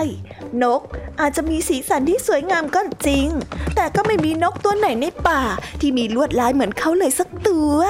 [0.62, 0.80] นก
[1.20, 3.28] อาจจะมีสีสันที่สวยงามก็จริง
[3.76, 5.42] แต่ก็ไม่มีนกตัวไหนในป่า
[5.80, 7.82] ที่มีลวดลายเหมือนเขาเลยสัก ตัว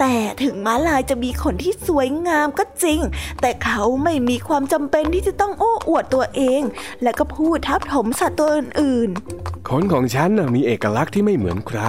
[0.00, 3.00] แต่ถึงม้าลายจะมีขนที่สวยงามก็จริง
[3.40, 6.62] แต่เขาไม่มีความจำเป็นที่จะต้องโอ้อวดตัวเอง
[7.02, 11.80] และก็พูดทับถมสัตว์ตัวอื่นๆ ขนของฉันน่ะมีเอกลักษณ์ที่ไม่เหมือนใคร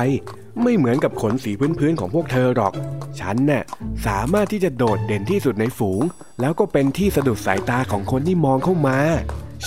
[0.63, 2.73] ไม่เหมือนกับขนสีพื้นๆของพวกเธอหรอก
[3.19, 3.63] ฉันน่ะ
[4.05, 6.01] สามารถที่จะโดดเด่นที่สุดในฝูง
[6.41, 8.99] แล้วก็เป็นที่สะดุดสายตาของคนที่มองเข้ามา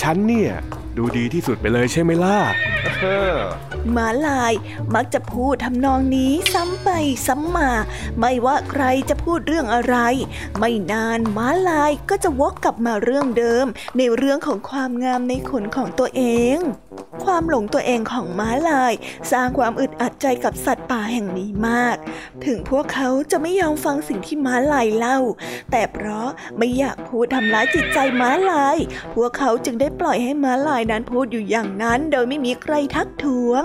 [0.00, 0.52] ฉันเนี่ย
[0.96, 2.38] ดูดีที่สุดไปเลยใช่ไหมล่ะ
[3.96, 4.52] ม้าลาย
[4.94, 6.88] มักจะพูดทำนองนี้ซ้ำไป
[7.26, 7.70] ซ้ำมา
[8.18, 9.96] ไม่ว่าใครจะพูดเรื่องอะไร
[10.58, 16.22] ไม่นานม้าลายก็จะวกกลับมาเรื่องเดิม ในเรื่องของความงามในขนของตัวเอ
[16.56, 16.58] ง
[17.24, 18.92] ความหลงตัวเองของม้าลาย
[19.32, 21.96] สร้างความอึดอัดใจกับสัตว์ป่าแห่งนี้มาก
[22.46, 25.18] ถึงพวกเขาจะไม่ยอมฟังสิ่งที่ม้าลายเล่า
[25.70, 26.28] แต่เพราะ
[26.58, 28.76] ไม่อยากพูดทำร้ายจิตใจม้าลาย
[29.14, 33.62] พวกเขาจึงได้ปล่อยให้ม้าลายนั้นพูดอยู่อย่างนั้น โดยไม่มีใครทักท้วง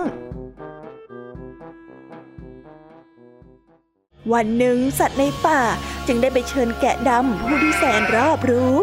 [4.33, 5.61] วันหนึ่งสัตว์ในป่า
[6.07, 8.77] จึงได้ไปเชิญแกะดำผู้ที่แสนรอบรู้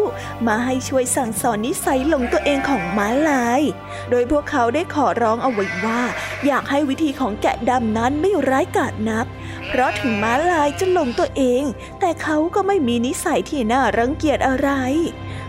[0.47, 3.61] มาให้ช่วยสั่งสอนนิสัยหลงตัวเองของม้าลาย
[4.09, 6.01] โดยพวกเขาได้ขอร้องเอาไว้ว่า
[6.45, 9.25] อยากให้วิธีของแกะดำนั้นไม่ร้ายกาจนัก
[9.67, 11.63] เพราะถึงม้าลายจะหลงตัวเอง
[11.99, 14.69] แต่เขาก็ไม่มีนิสัยที่น่ารังเกียจอะไร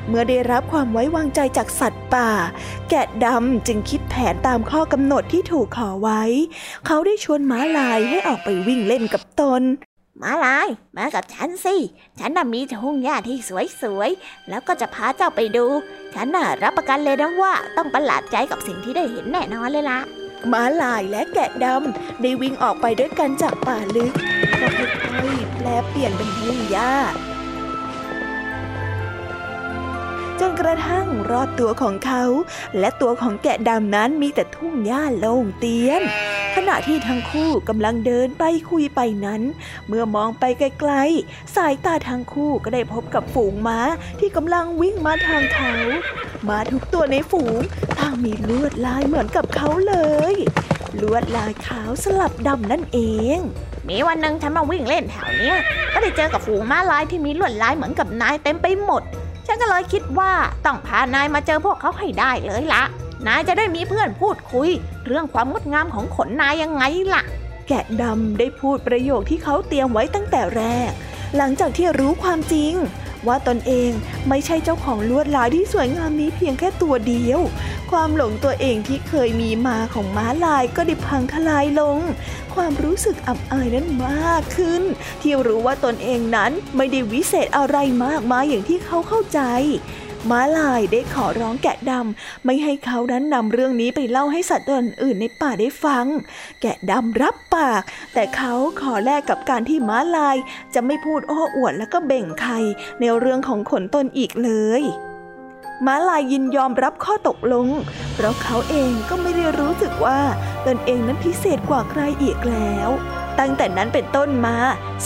[0.09, 2.31] เมื่อได้รับความไว้วางใจจากสัตว์ป่า
[2.91, 6.23] แกะดำจึงคิดแผนตามข้อกำหนดที่ถูกขอไว้
[6.87, 9.63] เขาได้ชวนม้าลายให้ออกไปวิ่งเล่นกับตน
[10.23, 11.77] มาลาย มากับฉันสิ
[12.19, 13.39] ฉันน่ะมีทุ่งหญ้าที่
[13.83, 15.67] สวยๆ แล้วก็จะพาเจ้าไปดู
[16.15, 20.01] ฉันน่ะรับประกันเลยนะว่าต้องประหลาดใจกับสิ่งที่ได้เห็นแน่นอนเลยล่ะ
[20.53, 24.13] ม้าลายและแกะดำได้วิ่งออกไปด้วยกันจากป่าลึก
[24.61, 26.93] ก็ค่อยๆแปลเปลี่ยนเป็นทุ่งหญ้า
[30.41, 32.25] จนกระทั่งรอบตัวของเขา
[32.79, 36.03] และตัวของแกะดำนั้นมีแต่ทุ่งหญ้าโล่งเตียน
[36.57, 39.43] ขณะที่ทั้งคู่กำลังเดินไปคุยไปนั้น
[39.89, 43.81] เมื่อมองไปไกลๆ สายตาทั้งคู่ก็ได้พบกับฝูงม้า
[44.21, 45.75] ที่กำลังวิ่งมาทางเขา
[46.49, 47.61] ม้าทุกตัวในฝูง
[47.99, 49.97] ต่างมีลวดลายเหมือนกับเขาเล
[50.33, 50.35] ย
[51.03, 52.99] ลวดลายขาวสลับดำนั่นเอ
[53.37, 53.39] ง
[53.89, 55.57] มีวันหนึ่งฉันมาวิ่งเล่นแถวเนี้ย
[55.93, 59.05] ก็ได้เจอกับฝูงม้าลายที่มีลวดลายเหมือนกับนายเต็มไปหมด
[59.47, 60.33] ฉันก็เลยคิดว่า
[60.65, 62.83] ต้องพานายมาเจอพวกเขาให้ได้เลยละ
[63.27, 64.69] นายจะได้มีเพื่อนพูดคุย
[65.07, 66.83] เรื่องความงดงามของขนนายยังไง
[67.15, 67.23] ล่ะ
[67.69, 70.91] แกะดำได้พูดประโยคที่เขาเตรียมไว้ตั้งแต่แรก
[71.37, 72.75] หลังจากที่รู้ความจริง
[73.29, 73.91] ว่าตนเอง
[74.29, 77.41] ไม่ใช่เจ้าของลวดลายที่สวยงามนี้เพียงแค่ตัวเดียว
[77.91, 81.99] ความหลงตัวเองที่เคยมีมาของม้าลายก็ได้พังทลายลง
[82.55, 84.83] ความรู้สึกอับอายนั้นมากขึ้น
[85.23, 89.41] ที่รู้ว่าตนเองนั้นไม่ได้วิเศษอะไรมากมายอย่างที่เขาเข้าใจ
[90.31, 96.07] ม้าลายได้ขอร้องแกะดำไม่ให้เขานั้นนำเรื่องนี้ไปเล่าให้สัตว์ตัวอื่นในป่าได้ฟัง
[96.63, 97.83] แกะดำรับปาก
[98.15, 100.37] แต่เขาขอแลกกับการที่ม้าลาย
[100.75, 102.55] จะไม่พูดโอ้อวดแล้วก็เบ่งใคร
[103.01, 104.51] ในเรื่องของขนตนอีกเล
[104.81, 104.83] ย
[105.87, 107.69] ม้าลายยินยอมรับข้อตกลง
[108.15, 110.21] เพราะเขาเองก็ไม่ได้รู้สึกว่า
[110.67, 112.91] ตนเองนั้นพิเศษกว่าใครอีกแล้ว
[113.39, 114.57] ตั้งแต่นั้นเป็นต้นมา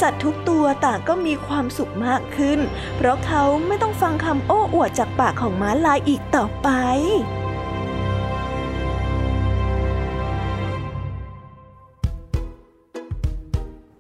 [0.01, 2.59] สัตว์ทุกตัวต่างก็มีความสุขมากขึ้น
[2.97, 6.69] เพราะเขาไม่ต้องฟังคำโอ้อวดจากปากของม้าลายอีกต่อไป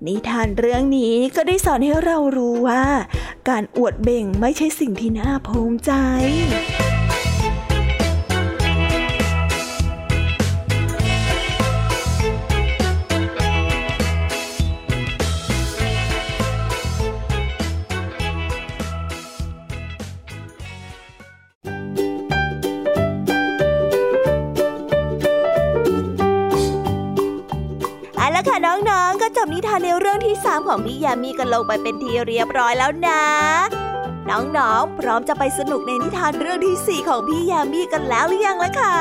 [0.06, 2.84] นิทานเรื่องนี้ก็ได้สอนให้เรารู้ว่า
[3.48, 5.92] การอวดเบ่งไม่ใช่สิ่งที่น่าภูมิใจ
[30.68, 33.22] ของพี่ยามีกันลงไปเป็นทีเรียบร้อยแล้วนะ
[34.30, 38.98] น้องๆ พร้อมจะไปสนุกในนิทานเรื่องที่สี่ของพี่ยามีกันแล้วหรือยังล่ะคะ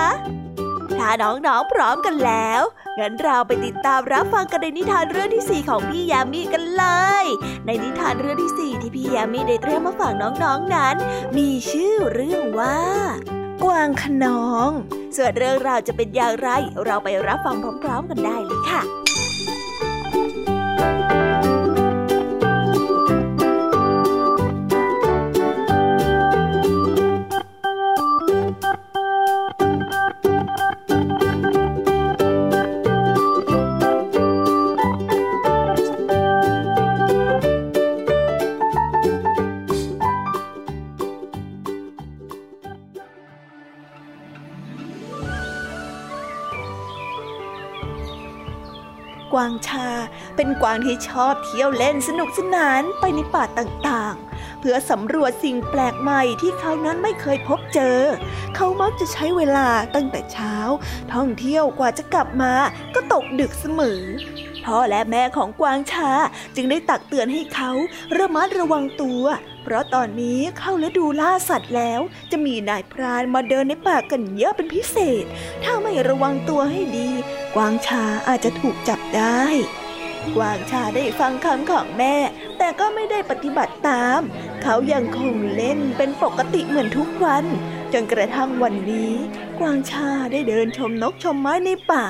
[1.00, 2.62] ถ้าน้องๆ พร้อมกันแล้ว
[3.00, 6.86] งั้นเราไปติดตามรับฟังกันในนิทานเรื่องที่สี่ของพี่ยามีกันเล
[7.24, 7.26] ย
[7.66, 10.96] ในนิทานเรื่องที่สี่ที่พี่ยามีได้เตรียมมาฝากน้องๆนนั้น
[11.38, 12.80] มีชื่อเรื่องว่า
[13.64, 14.70] กวางขนอง
[15.16, 16.50] ส่วนเรื่องราวจะเป็นอย่างไร
[16.86, 18.82] เราไปรับฟังพร้อม ๆ กันได้เลยค่ะ
[49.40, 49.90] วางชา
[50.36, 57.98] เป็นกวางที่ชอบเที่ยวเล่นสนุกสนานไปในป่าต่างๆ เพื่อสำรวจสิ่งแปลกใหม่ที่เขานั้นไม่เคยพบเจอ
[58.56, 60.56] เขามักจะใช้เวลาตั้งแต่เช้า
[61.14, 62.54] ท่องเที่ยวกว่าจะกลับมา
[63.14, 64.02] ตกดึกเสมอ
[64.66, 66.10] พ่อและแม่ของกวางชา
[66.56, 67.72] จึงได้ตักเตือนให้เขา
[68.18, 69.24] ระมัดระวังตัว
[69.64, 72.02] เพราะตอนนี้เข้าฤดูล่าสัตว์แล้ว
[72.32, 75.26] จะมีนายพรานมาเดินในป่ากันเยอะเป็นพิเศษ
[75.64, 77.10] ถ้าไม่ระวังตัวให้ดี
[77.56, 79.42] กวางชาอาจจะถูกจับได้
[80.36, 82.16] กวางชาได้ฟังคำของแม่
[82.58, 84.22] แต่ก็ไม่ได้ปฏิบัติตาม
[84.64, 87.46] เขายังคงเล่นเป็นปกติเหมือนทุกวัน
[87.94, 89.14] จนกระทั่งวันนี้
[89.60, 92.06] กวางชาได้เดินชมนกชมไม้ในป่า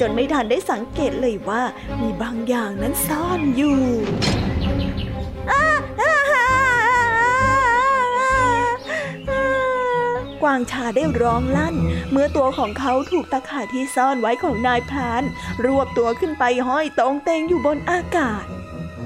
[0.00, 1.62] จนไม่ทันได้สังเกตเลยว่า
[2.00, 3.80] มีบางอย่างนั้นซ่อนอยู่
[10.42, 11.76] กวางชาได้ร้องลั่น
[12.10, 15.22] เมื่อตัวของเขาถูกตะข่ายที่ซ่อนไว้ของนายพราน
[15.64, 18.44] รวบตัวขึ้นไปห้อยตรงเตงอยู่บนอากาศ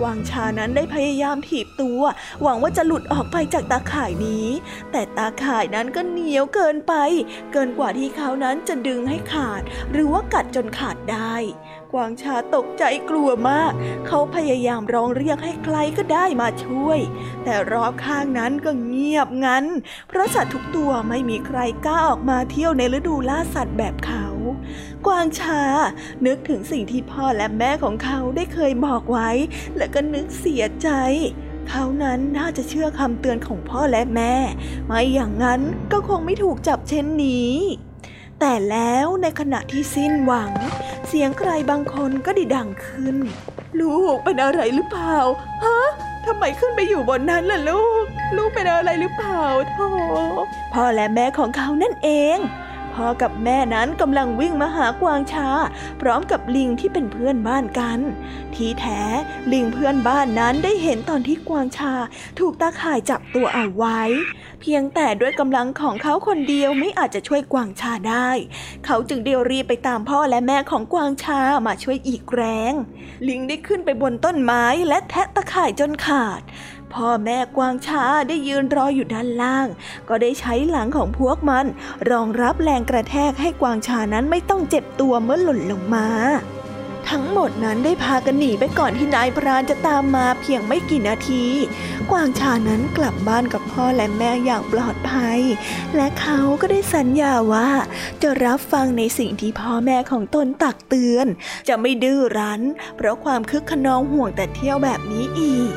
[0.01, 2.01] กวางชานั้นได้พยายามถีบตัว
[2.43, 4.47] หวังว่าจะหลุดออกไปจากตาข่ายนี้
[4.93, 6.95] แต่ตาข่ายนั้นก็เหนียวเกินไป
[7.53, 11.35] เกินกว่าที่เขานั้นจะดึงให้ขาด หรือว่ากัดจนขาดได้
[11.97, 13.73] วางชาตกใจกลัวมาก
[14.07, 16.99] เขาพยายามร้องเรียกให้ใครก็ได้มาช่วย
[17.45, 19.65] แต่รอบข้างนั้นก็เงียบงัน
[20.09, 24.27] เพราะสัตว์ทุกตัวไม่มีใครกล้าออกมาเที่ยวในฤดูล่าสัตว์แบบเขา
[25.07, 25.63] กวางชา
[26.27, 29.31] นึกถึงสิ่งที่พ่อและแม่ของเขาได้เคยบอกไว้
[29.77, 30.89] และก็นึกเสียใจ
[31.69, 34.35] เขานั้นน่าจะเชื่อคำเตือนของพ่อและแม่
[34.87, 35.61] ไม่อย่างนั้น
[35.93, 37.53] ก็คงไม่ถูกจับเช่นนี้
[38.41, 40.53] แต่แล้วในขณะที่สิ้นหวัง
[41.09, 43.17] เสียงใครบางคนก็ดิดังขึ้น
[43.81, 45.17] ลูกเป็นอะไรหรือเปล่า
[45.65, 45.79] ฮะ
[46.27, 48.05] ทำไมขึ้นไปอยู่บนนั้นล่ะลูก
[48.37, 49.89] ลูกเป็นอะไรหรือเปล่าโธ่
[50.73, 52.39] พ่อและแม่ของเขานั่นเอง
[52.97, 55.49] พ่อกับแม่นั้นกำลังวิ่งมาหากวางชา
[56.01, 58.01] พร้อมกับลิงที่เป็นเพื่อนบ้านกัน
[58.55, 59.03] ที่แท้
[59.53, 61.93] ลิงเพื่อนบ้านนั้นได้เห็นตอนที่กวางชา
[62.39, 64.01] ถูกตาข่ายจับตัวเอาไว้
[64.61, 68.29] เพียงแต่ด้วยกำลังของเขาคนเดียวไม่อาจจะช่วยกวางชาได้
[68.87, 72.73] เขาจึงเดียวรีบไปตามพ่อและแม่ของกวางชามาช่วยอีกแรง
[73.29, 76.41] ลิงได้ขึ้นไปบนต้นไม้และแทะตะข่ายจนขาด
[76.95, 79.69] พ่อแม่กวางชาได้ยืนรออยู่ด้านล่าง
[80.09, 81.67] ก็ได้ใช้หลังของพวกมัน
[82.11, 86.07] รองรับแรงกระแทกให้กวางชานั้นไม่ต้องเจ็บตัวเมื่อหล่นลงมา
[87.11, 91.45] ทั้งหมดนั้นได้พากันหนีไปก่อนที่นายพรานจะตามมาเพียงไม่กี่นาที
[92.11, 95.41] กวางชานั้นกลับบ้านกับพ่อและแม่อย่างปลอดภัย
[95.97, 97.69] และเขาก็ได้สัญญาว่า
[98.23, 101.27] จะรับฟังในสิ่งที่พ่อแม่ของตนตักเตือน
[101.69, 102.63] จะไม่ดื้อรั้น
[102.97, 105.73] เพราะความคึกขนองห่วงแต่เที่ยวแบบนี้อีก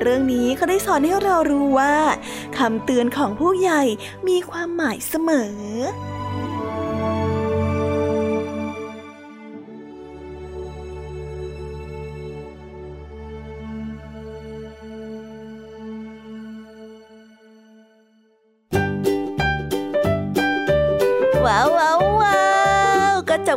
[0.00, 1.94] เรื่องนี้เขาได้สอนให้เรารู้ว่า
[2.58, 3.82] คำเตือนของผู้ใหญ่
[4.28, 5.54] มีความหมายเสมอ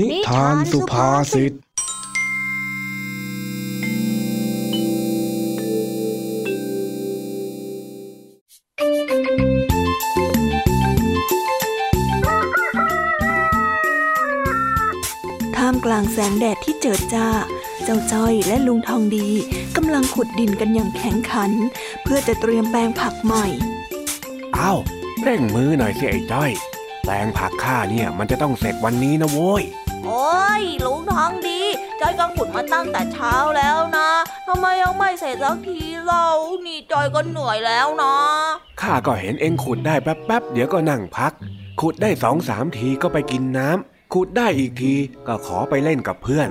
[0.00, 1.52] นิทานสุภาษิต
[15.56, 17.28] ท่ามกลางแสงแดดที่เจิดจ้า
[17.84, 19.28] เจ้าจ้อยและลุงทองดี
[19.76, 21.52] กำลังขุดดินกันอย่างแข็งขัน
[22.02, 23.46] เพื่อจะเตรียมแปลงผักใหม่
[24.56, 24.78] อ้าว
[25.22, 26.50] เร่งมือหน่อยสิไอ้จ้อย
[27.04, 29.64] แปลงผักข้าเนี่ยมันจะต้องเสร็จวันนี้นะโว้ย
[30.06, 31.60] โอ้ยลุงทองดี
[32.00, 34.08] จอยก็ขุดมาตั้งแต่เช้าแล้วนะ
[34.46, 36.26] ทำไมยังไม่เสร็จสักทีเรา
[36.66, 38.14] นี่จอยก็เหนื่อยแล้วนะ
[38.80, 41.32] ข้าก็เห็นเองขุดได้แป๊บๆเดี๋ยวก็นั่งพัก
[41.80, 44.94] ขุดได้สองสามทีก็ไปกินน้ำขุดได้อีกที
[45.26, 46.48] ก็ขอไปเล่นกับเพื่อน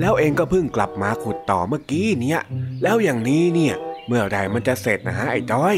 [0.00, 2.40] แล้วเองก็เพิ่งกลับมาขุดต่อเมื่อกี้เนี่ย
[2.82, 3.74] แล้วอย่างนี้เนี่ย
[4.06, 5.76] เมื่อไรมันจะเสร็จนะฮะไอ้จ้อย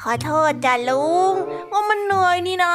[0.00, 1.32] ขอโทษจ้ะลุง
[1.72, 2.74] ว่า มันเหนื่อยนี่นะ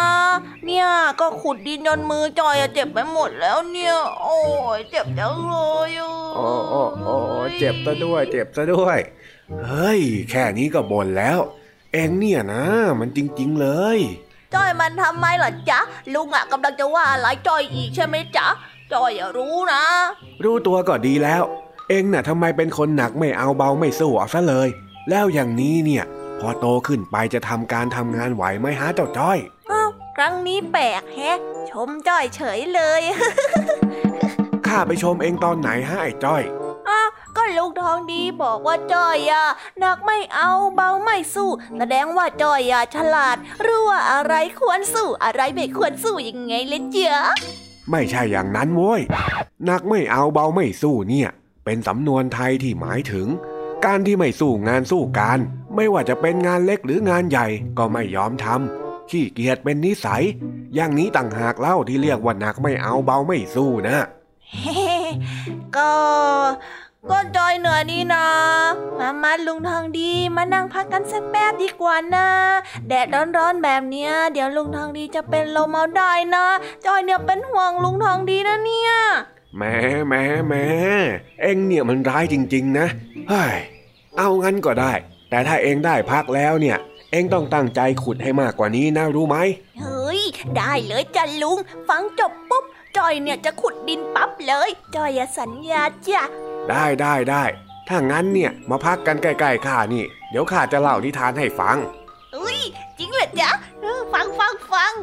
[0.65, 0.87] เนี่ย
[1.19, 4.39] ก็ขุดดินจนมือจอยอะเจ็บไปหมดแล้วเนี่ย โอ้
[4.77, 5.55] ยเจ็บจังเล
[5.87, 7.15] ยอะโอ้โอ้โอ้
[7.59, 8.99] เจ็บซะด้วย เจ็บซะด้วย
[9.67, 11.39] เฮ้ย แค่นี้ก็บ่นแล้ว
[11.93, 12.63] เองเนี่ยนะ
[12.99, 13.99] มันจริง ๆ เลย
[14.53, 15.79] จอยมันทำไมล่ะจ๊ะ
[16.13, 18.47] ลุงอะกำลังจะว่าอะไรจอยอีกใช่ไหมจ๊ะ
[18.93, 19.83] จอยอะรู้นะ
[20.43, 21.43] รู้ตัวก็ดีแล้ว
[21.89, 24.69] เองน่ะทำไมเป็นคนหนักไม่เอาเบาไม่สู้เอาซะเลย
[25.09, 26.05] แล้วอย่างนี้เนี่ย
[26.41, 29.37] พอโตขึ้นไปจะทำการทำงานไหวไหมฮะเจ้าจ้อย
[29.71, 33.01] อ้าวครั้งนี้แปลกแฮะ ชมจ้อยเฉยเลย
[34.67, 36.43] ข้าไปชมเองตอนไหนฮะไอ้จ้อย
[36.89, 39.45] อ้าวก็ลุงทองดีบอกว่าจ้อยอะ
[39.79, 47.19] หนักไม่เอาเบาไม่สู้ แสดงว่าจ้อยอะฉลาด รู้ว่าอะไรควรสู้อะไรไม่ควรสู้ยังไงเลยเจ้า
[47.91, 49.01] ไม่ใช่อย่างนั้นโว้ย
[49.65, 51.29] หนักไม่เอาเบาไม่สู้เนี่ย
[51.65, 53.27] เป็นสำนวนไทยที่หมายถึง
[53.85, 55.39] การที่ไม่สู้งานสู้การ
[55.75, 57.47] ไม่ว่าจะเป็นงานเล็กหรืองานใหญ่
[57.77, 60.23] ก็ไม่ยอมทำขี้เกียจเป็นนิสัย
[60.75, 63.97] อย่างนี้ต่างหากเล่าที่เรียกว่าหนักไม่เอาเบาไม่สู้นะ
[65.75, 65.93] ก็
[67.09, 68.27] ก็จอยเหนื่อยนี่นะ
[68.97, 72.27] มามาลุงทองดี มานั่งพักกันสักแป๊บดีกว่านะ
[72.87, 73.07] แดด
[73.37, 76.45] ร้อนๆแบบเนี้ย เดี๋ยวลุงทองดีจะเป็นลมเอาได้นะ
[76.85, 78.91] จอยเนี่ยเป็นห่วงลุงทองดีนะเนี่ย
[79.55, 79.73] แหม่
[80.07, 80.65] แหม่แหม่
[81.41, 82.87] เอ็งเนี่ยมันร้ายจริง ๆ นะ
[83.29, 83.55] เฮ้ย
[84.17, 84.93] เอางั้นก็ได้
[85.29, 86.77] แต่ถ้าเอ็งได้พักแล้วเนี่ย
[87.11, 89.37] เอ็งต้องตั้งใจขุดให้มากกว่านี้นะรู้ไหม
[89.79, 90.21] เฮ้ย
[90.57, 91.57] ได้เลยจ้ะลุง
[91.89, 92.65] ฟังจบปุ๊บ
[92.97, 96.23] จอยเนี่ยจะขุดดินปั๊บเลยจอยอย่าสัญญาจ้ะ
[96.69, 97.43] ได้ได้ได้
[97.87, 101.77] ถ้างั้นเนี่ยมาพักกันใกล้ๆข้านี่ เดี๋ยวข้าจะเล่านิทานให้ฟัง
[102.35, 102.59] อุ้ย
[102.97, 103.49] จริงเหรอจ๊ะ
[103.81, 104.93] เออฟังฟังฟัง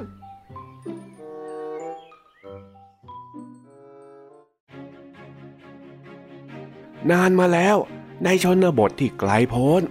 [7.11, 7.77] นานมาแล้ว
[8.25, 9.83] ในชนบทที่ไกลโพ้น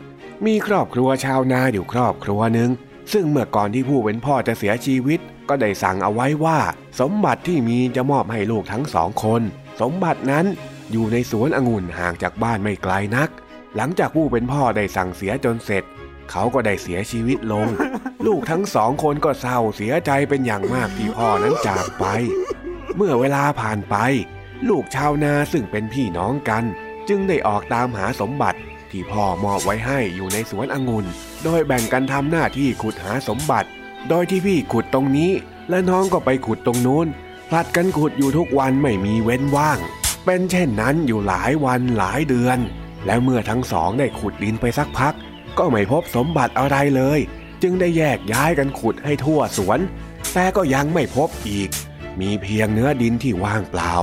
[0.46, 2.70] มีครอบครัวชาวนาอยู่ครอบครัวหนึ่ง
[3.14, 5.20] ซึ่งเมื่อก่อนที่ผู้เป็นพ่อจะเสียชีวิต
[5.50, 6.60] ก็ได้สั่งเอาไว้ว่า
[7.00, 9.42] สมบัติที่มีจะมอบให้ลูกทั้งสองคน
[9.82, 10.46] สมบัตินั้น
[10.92, 13.30] อยู่ในสวนองุ่นห่างจากบ้านไม่ไกลนัก
[13.76, 15.84] หลังจากผู้เป็นพ่อได้สั่งเสียจนเสร็จ
[16.32, 17.68] เขาก็ได้เสียชีวิตลง
[18.26, 22.06] ลูกทั้งสองคนก็เศร้าเสียใจเป็นอย่างมากที่พ่อนั้นจากไป
[22.96, 23.96] เมื่อเวลาผ่านไป
[24.70, 26.64] ลูกชาวนาซึ่งเป็นพี่น้องกัน
[27.10, 28.60] จึงได้ออกตามหาสมบัติ
[28.96, 31.06] ที่พ่อมอบไว้ให้อยู่ในสวนองุ่น
[31.44, 33.70] โดยแบ่งกันทำหน้าที่ขุดหาสมบัติ
[34.10, 35.32] โดยที่พี่ขุดตรงนี้
[35.70, 37.08] และน้องก็ไปขุดตรงนู้น
[37.50, 39.80] ผลัดกันขุดอยู่ทุกวันไม่มีเว้นว่าง
[40.26, 42.60] เป็นเช่นนั้นอยู่หลายวันหลายเดือน
[43.06, 45.14] และเมื่อทั้งสองได้ขุดดินไปสักพัก
[45.58, 47.20] ก็ไม่พบสมบัติอะไรเลย
[47.62, 49.80] จึงได้แยกย้ายกันขุดให้ทั่วสวน
[50.34, 51.70] แต่ก็ยังไม่พบอีก
[52.22, 53.94] มีเพียงเนื้อดินที่ว่างเปล่า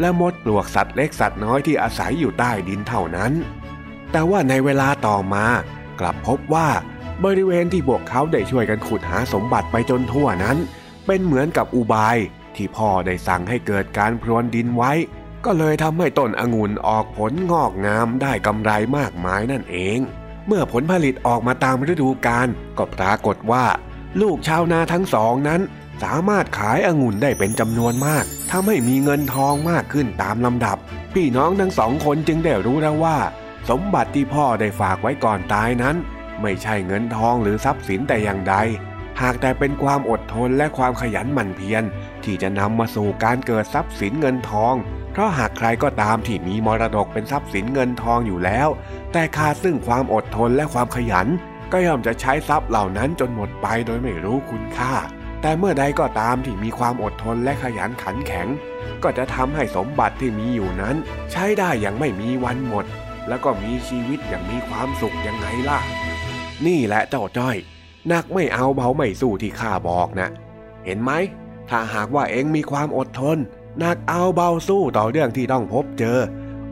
[0.00, 3.32] และมดปลวกสัตว์เล็กสัตว์น้อยที่อาศัยอยู่ใต้ดินเท่านั้น
[4.12, 5.46] แต่ว่าในเวลาต่อมา
[6.00, 6.68] กลับพบว่า
[7.24, 10.56] บริเวณที่พวกเขาได้ช่วยกันขุดหาสมบัติไปจนทั่วนั้น
[11.06, 12.16] เป็นเหมือนกับอุบาย
[12.56, 14.92] ที่พ่อได้สั่งให้เกิดการพรวนดินไว้
[15.44, 19.98] ก็เลยทำให้ต้นองุ่นออกผลงอกงามได้กำไรมากมายนั่นเอง
[20.46, 22.48] เมื่อผลผลิตออกมาตามฤดูกาล
[22.78, 23.66] ก็ปรากฏว่า
[24.20, 25.60] ลูกชาวนาทั้งสองนั้น
[26.02, 30.76] สามารถขายองุ่นได้เป็นจำนวนมากทำให้มีเงินทองมากขึ้นตามลำดับ
[31.14, 33.18] พี่น้องทั้งสองคนจึงได้รู้แล้วว่า
[33.68, 35.96] สมบัติที่พ่อได้ฝากไว้ก่อนตายนั้น
[36.42, 38.54] ไม่ใช่เงินทองหรือทรัพย์สินแต่อย่างใด
[39.20, 41.82] หากแต่เป็นความอดทนและความขยันหมั่นเพียร
[42.24, 44.74] ที่จะนำมาสู่การเกิดทรัพย์สินเงินทอง
[45.12, 48.68] เพราะหากใครก็ตามที่มีมรดกเป็นทรัพย์สินเงินทองอยู่แล้ว
[49.12, 51.28] แต่ขาดซึ่งความอดทนและความขยัน
[51.72, 54.94] ก็ย่อมจะใช้ทรัพย์เหล่านั้นจนหมดไปโดยไม่รู้คุณค่า
[55.42, 58.48] แต่เมื่อใดก็ตามที่มีความอดทนและขยันขันแข็ง
[59.02, 60.96] ก็จะทำให้สมบัติที่มีอยู่นั้น
[61.32, 62.84] ใช้ได้อย่างไม่มีวันหมด
[63.28, 65.78] แล้วก็มีชีวิตอย่างมีความสุขยังไงล่ะ
[66.66, 67.56] นี่แหละเจ้าจ้อย
[68.12, 70.28] นักไม่เอาเบาไม่สู้ที่ข้าบอกนะ
[70.84, 71.12] เห็นไหม
[71.70, 73.38] ถ้าหากว่าเองมีความอดทน
[73.82, 76.18] นักเอาเบาสู้ต่อเรื่องที่ต้องพบเจอ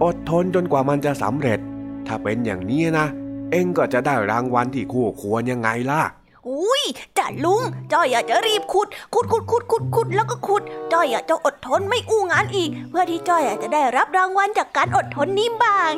[0.05, 1.59] อดทนจนกว่ามันจะสำเร็จ
[2.07, 3.07] ถ้าเป็นอย่างนี้นะ
[3.51, 6.03] เองก็จะได้รางวัลที่คู่ควรยังไงล่ะ
[6.49, 6.82] อุ้ย
[7.18, 7.62] จ่าลุง
[7.93, 10.62] จ้อยอยากจะรีบขุด ขุดขุดขุดขุดขุดแล้วก็ขุด
[10.93, 15.93] จ้อยอยากจะอดทนไม่อู้งานอีก เพื่อที่จ้อยอยากจะได้รับรางวัลจากการอดทนนี้บ้าง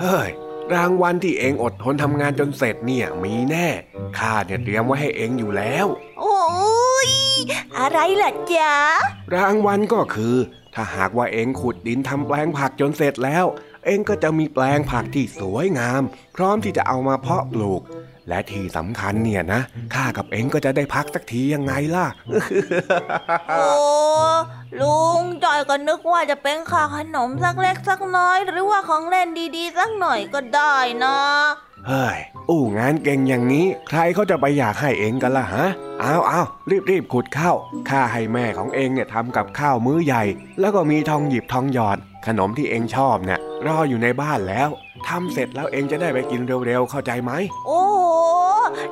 [0.00, 0.30] เฮ้ย
[0.74, 3.68] รางวัลที่เองอดทนทำงานจนเสร็จเนี่ยมีแน่
[4.18, 5.86] ข้าเนี่ยเตรียมไว้ให้เองอยู่แล้ว
[6.20, 6.40] โอ้
[7.08, 7.10] ย
[7.78, 8.74] อะไรล่ะจ๊ะ
[9.36, 10.36] รางวัลก็คือ
[10.74, 13.44] ถ้าหากว่าเองขุดดินทำแปลงผักจนเสร็จแล้ว
[13.86, 16.02] เองก็จะมีแปลงผักที่สวยงาม
[16.36, 17.82] พร้อมที่จะเอามาเพาะปลูก
[18.28, 19.60] และที่สำคัญเนี่ยนะ
[19.94, 22.06] ข้ากับเองก็จะได้พักสักทียังไงล่ะ
[23.50, 23.66] โอ้
[24.80, 31.16] ลุงจอยก็นึกว่าจะเป็นค่าขนมสักเล็กสักน้อย หรือว่าของเล่นดีๆ สักหน่อยก็ได้นะ
[31.88, 32.18] เฮ้ย
[32.48, 35.66] อู้งานเก่งอย่างนี้ ใครเขาจะไปอยากให้เองกันล่ะฮะ
[36.00, 37.56] เอาเอารีบรีบขุดข้าว
[37.90, 40.22] ข้าให้แม่ของเองเนี่ยทำกับข้าวมื้อใหญ่
[40.60, 44.68] แล้วก็มีทองหยิบทองหยอด ขนมที่เองชอบเนี่ยรออยู่ในบ้านแล้ว
[45.08, 47.32] ทำเสร็จแล้วเองจะได้ไปกินเร็วๆเข้าใจไหม
[47.66, 48.01] โอ้โห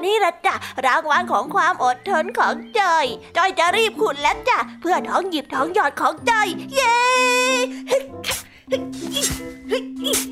[0.04, 0.54] นี่ละจ้ะ
[0.86, 3.06] รางวัลของความอดทนของจอย
[3.36, 6.98] จอยจะรีบขุดแล้วจ้ะเพื่อท้องหยิบท้องหยอดของจอย เย้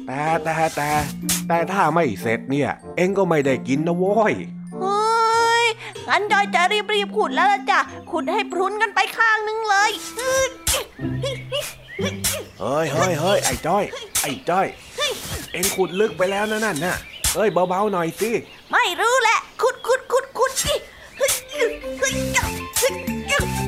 [0.06, 0.90] แต่แต่แต่
[1.48, 4.34] แต่ถ้าไม่เสร็จเนี่ย เองก็ไม่ได้กินนะโว้ย
[4.80, 5.66] เฮ้ย
[6.08, 7.78] งั้นจอยจะรีบรีบขุดแล้วละจ้ะ
[8.10, 9.90] ขุดให้พรุนกันไปข้างนึงเลย
[12.60, 13.84] เฮ้ยเฮ้ยเฮ้ยไอ้จ้อย
[14.22, 14.66] ไอ้จ้อย
[15.52, 16.96] เองขุดลึกไปแล้วนะนั่นน่ะ
[17.36, 18.30] เอ้ยเบาๆหน่อยสิ
[18.72, 20.74] ไม่รู้แหละ ขุดขุดขุดขุดสิ
[21.16, 22.08] เฮ้ยเฮ้ยเฮ้
[23.64, 23.67] ย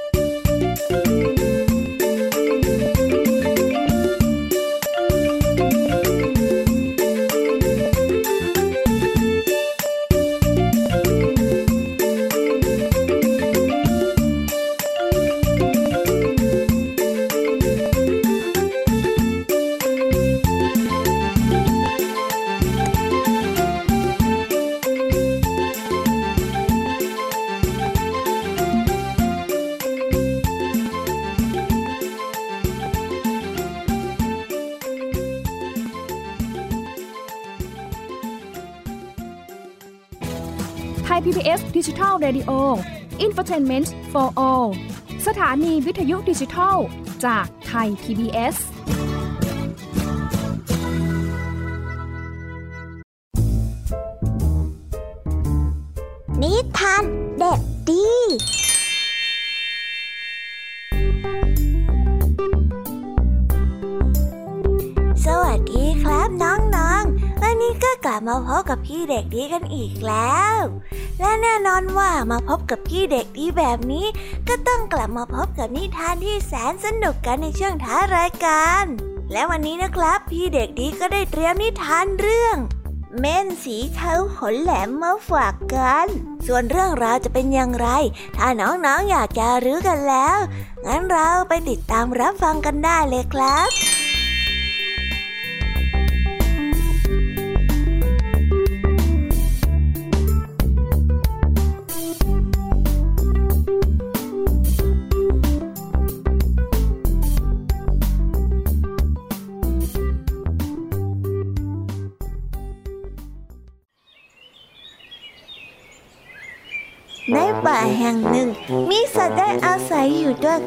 [43.51, 44.69] Entertainment for All
[45.27, 46.77] สถานีวิทยุดิจิทัล
[47.25, 48.55] จากไทย PBS
[69.01, 70.59] พี่เด็กดีกันอีกแล้ว
[71.19, 74.05] และแน่นอนว่ามาพบกับพี่เด็กดีแบบนี้
[74.47, 78.85] ก็ต้องกลับมาพบกับนิทานที่แสนสนุกกันในช่วงท้ายรายการ
[79.31, 82.57] และวันนี้นะครับ พี่เด็กดีก็ได้เตรียมนิทานเรื่อง
[83.19, 86.07] เม่นสีเทาขนแหลมมาฝากกัน
[86.47, 87.87] ส่วนเรื่องราวจะเป็นอย่างไร
[88.37, 90.37] ถ้าน้องๆออยากจะรู้กันแล้ว
[90.85, 93.90] งั้นเราไปติดตามรับฟังกันได้เลยครับ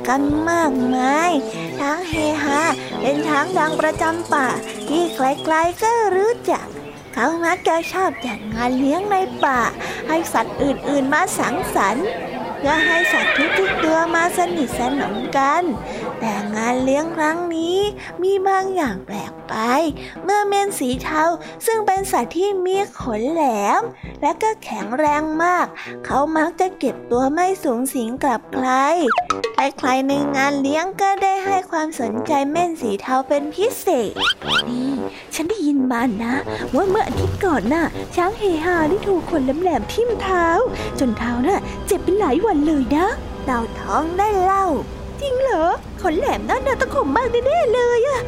[0.09, 1.33] กันมากมาย
[1.79, 2.61] ช้างเฮฮา
[3.01, 4.49] เป็นช้างดังประจำป่า
[4.89, 6.67] ที่ใครๆก็รู้จัก
[7.15, 9.61] เขามักจะชอบจัดงานเลี้ยงในป่า
[10.09, 12.07] ให้สัตว์อื่นๆมาสังสรรค์
[12.59, 15.63] เพื่อให้สัตว์ทุกๆตัวมาสนิทสนมกัน
[16.27, 17.79] แต่งานเลี้ยงครั้งนี้
[18.23, 19.55] มีบางอย่างแปลกไป
[20.25, 21.25] เมื่อเมนสีเทา
[21.67, 23.43] ซึ่งเป็นสัตว์ที่มีขนแหล
[23.81, 23.83] ม
[24.23, 25.67] และก็แข็งแรงมาก
[26.05, 28.69] เขามักจะเก็บตัวไม่สูงสิงกับใคร
[29.55, 34.13] ใครๆในงานเลี้ยงก็ได้ให้ความสนใจเม่นสีเทาเป็นพิเศษ
[34.69, 34.93] นี่
[35.35, 36.35] ฉันได้ยินมานะ
[36.75, 40.47] ว่าเมื่ออาทิตย์ก่อนน่ะ ช้างเฮฮาได้ถูกขนแหลมๆทิ่มเท้า
[40.99, 43.07] จนเท้าน่ะเจ็บเป็นหลายวันเลยนะ
[43.45, 44.67] เต่าทองได้เล่า
[45.21, 45.65] จริงเหรอ
[46.05, 48.23] ขนแหลมนั่นน่ะตะขมมากแน่ๆเลยอะ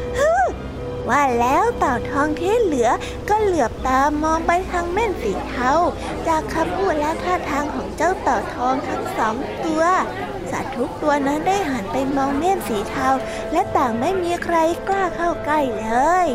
[1.09, 2.89] ว่าแล้วเต่าทองที่เหลือ
[3.29, 5.71] ก็เหลือบตามองไปทางแม่นสีเทา
[6.27, 9.83] จากคำพูดและท่าทางของเจ้าเต่าทองทั้งสองตัว
[10.51, 13.09] สัตว์ทุกตัวนั้นได้หันไปมองเม่นสีเทา
[13.51, 14.55] และต่างไม่มีใคร
[14.87, 15.89] กล้าเข้าใกล้เล
[16.25, 16.27] ย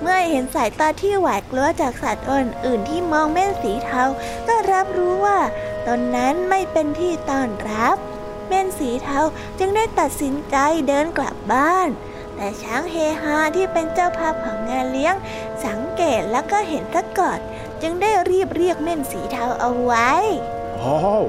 [0.00, 4.04] เมื่อเห็นสายตาที่หวาดกลัวจากสัตว์อื่นที่มองเม่นสีเทา
[4.48, 5.38] ก็รับรู้ว่า
[5.86, 7.96] ตนนั้นไม่เป็นที่ต้อนรับ
[8.48, 9.20] เม่นสีเทา
[9.58, 10.56] จึงได้ตัดสินใจ
[10.88, 11.88] เดินกลับบ้าน
[12.36, 15.14] แต่ช้างเฮฮาที่เป็นเจ้าภาพของงานเลี้ยง
[15.66, 17.38] สังเกตแล้วก็เห็นซะก่อน
[17.82, 20.10] จึงได้รีบเรียกเม่นสีเทาเอาไว้
[20.80, 21.24] อ้าว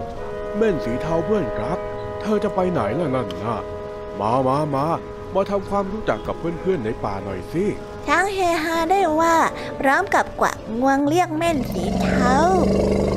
[0.57, 1.79] เม่นสีเทาเพื่อนรัก
[2.21, 3.55] เธอจะไปไหนล่ะนั่นนะ
[4.19, 4.85] มามามา
[5.33, 7.65] มาทำความรู้จักกับเพื่อนๆในป่าหน่อยสิ
[8.07, 9.35] ช้างเฮฮาได้ว่า
[9.79, 13.14] พร้อมกับกวักงวงเรียกเม่นสีเทาเมื่อเม่น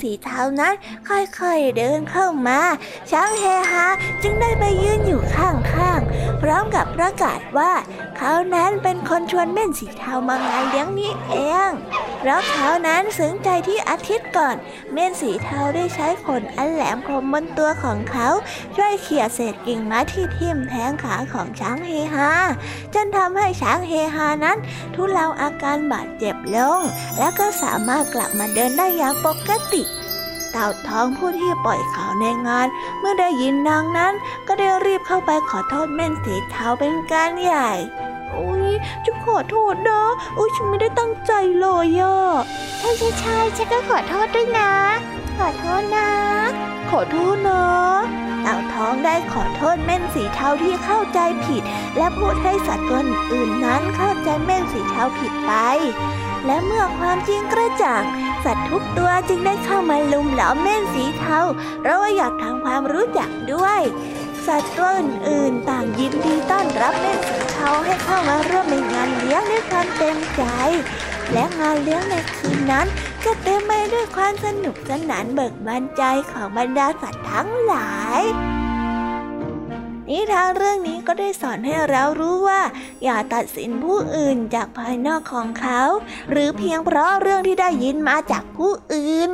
[0.00, 0.74] สีเทานั้น
[1.08, 2.60] ค่อยๆเดินเข้ามา
[3.10, 3.86] ช้างเฮฮา
[4.22, 7.72] จึงได้ไปยืนอยู่ข้างๆพร้อมกับประกาศว่า
[8.16, 11.36] เขานั้นเป็นคนชวนเม่นสีเทามางานเลี้ยงนี้เอ
[11.68, 11.70] ง
[12.18, 14.56] เพราะเขานั้นสนใจที่อาทิตย์ก่อน
[14.92, 18.28] เม่นสีเทาได้ใช้ขนอันแหลมคมบนตัวของเขา
[18.76, 22.30] ช่วยเขี่ยเศษกิ่งไม้ที่ทิ่มแทงขาของช้างเฮฮา
[22.94, 24.58] จนทำให้ช้างเฮฮานั้น
[24.94, 26.80] ทุเลาอาการบาดเจ็บลง
[27.18, 29.82] และก็สามารถกลับมาเดินได้อย่างปกติ
[30.52, 32.66] เต่าทองผู้ที่ปล่อยข่าวในงาน
[32.98, 34.12] เมื่อได้ยินนางนั้น
[34.46, 37.70] ก็ได้รีบเข้าไปขอโทษแม่นสีเทาเป็นการใหญ่
[38.36, 38.66] อุ้ย
[39.04, 40.02] ฉันขอโทษนะ
[40.38, 42.18] อุ้ยฉันไม่ได้ตั้งใจเลยอะ
[42.78, 44.72] ใช่ใช่ใช่ฉันก็ขอโทษด้วยนะ
[45.38, 46.10] ขอโทษนะ
[46.90, 47.62] ขอโทษนะ
[48.42, 51.62] เต่าทองได้ขอโทษแม่นสีเทาที่เข้าใจผิด
[51.96, 53.00] และพูดให้สัตว์ตัว
[53.32, 55.52] อื่นนั้นเข้าใจแม่นสีเทาผิดไป
[56.46, 58.02] และเมื่อความจริงกระจ่าง
[58.44, 61.40] สัตว์ทุกตัวจึงได้เข้ามาลุมหลอมแม่นสีเทา
[61.80, 63.80] เพราะว่าอยากทำความรู้จักด้วย
[64.46, 70.42] สัตว์ตัวอื่นๆต่างยินดีต้อนรับแม่นสีเทาให้เข้ามาร่วมในงานเลี้ยงด้วยความเต็มใจ
[71.32, 72.86] และงานเลี้ยงในคืนนั้น
[73.24, 78.22] ก็เต็มไปด้วยความสนุกสนานเบิกบานใจของบรรดาสัตว์ทั้งหลาย
[80.12, 82.62] นิทานเรื่องนี้ก็ได้สอนให้เรารู้ว่า
[83.04, 85.80] อย่าตัดสินผู้อื่นจากภายนอกของเขา
[86.30, 89.30] หรือเพียงเพราะเรื่องที่ได้ยินมาจากผู้อื่น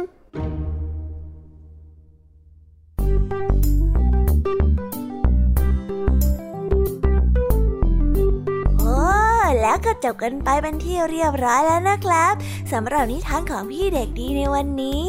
[9.63, 12.35] แล้วก็จบกันไปเป็นที่เรียบร้อยแล้วนะครับ
[12.73, 15.09] สำหรับนิทานของพี่เด็กดีในวันนี้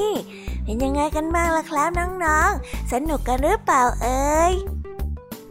[0.63, 4.78] เป็นยังไงกันบ้างล่ะครับน้องๆ สนุกกันหรือเปล่าเอ่ย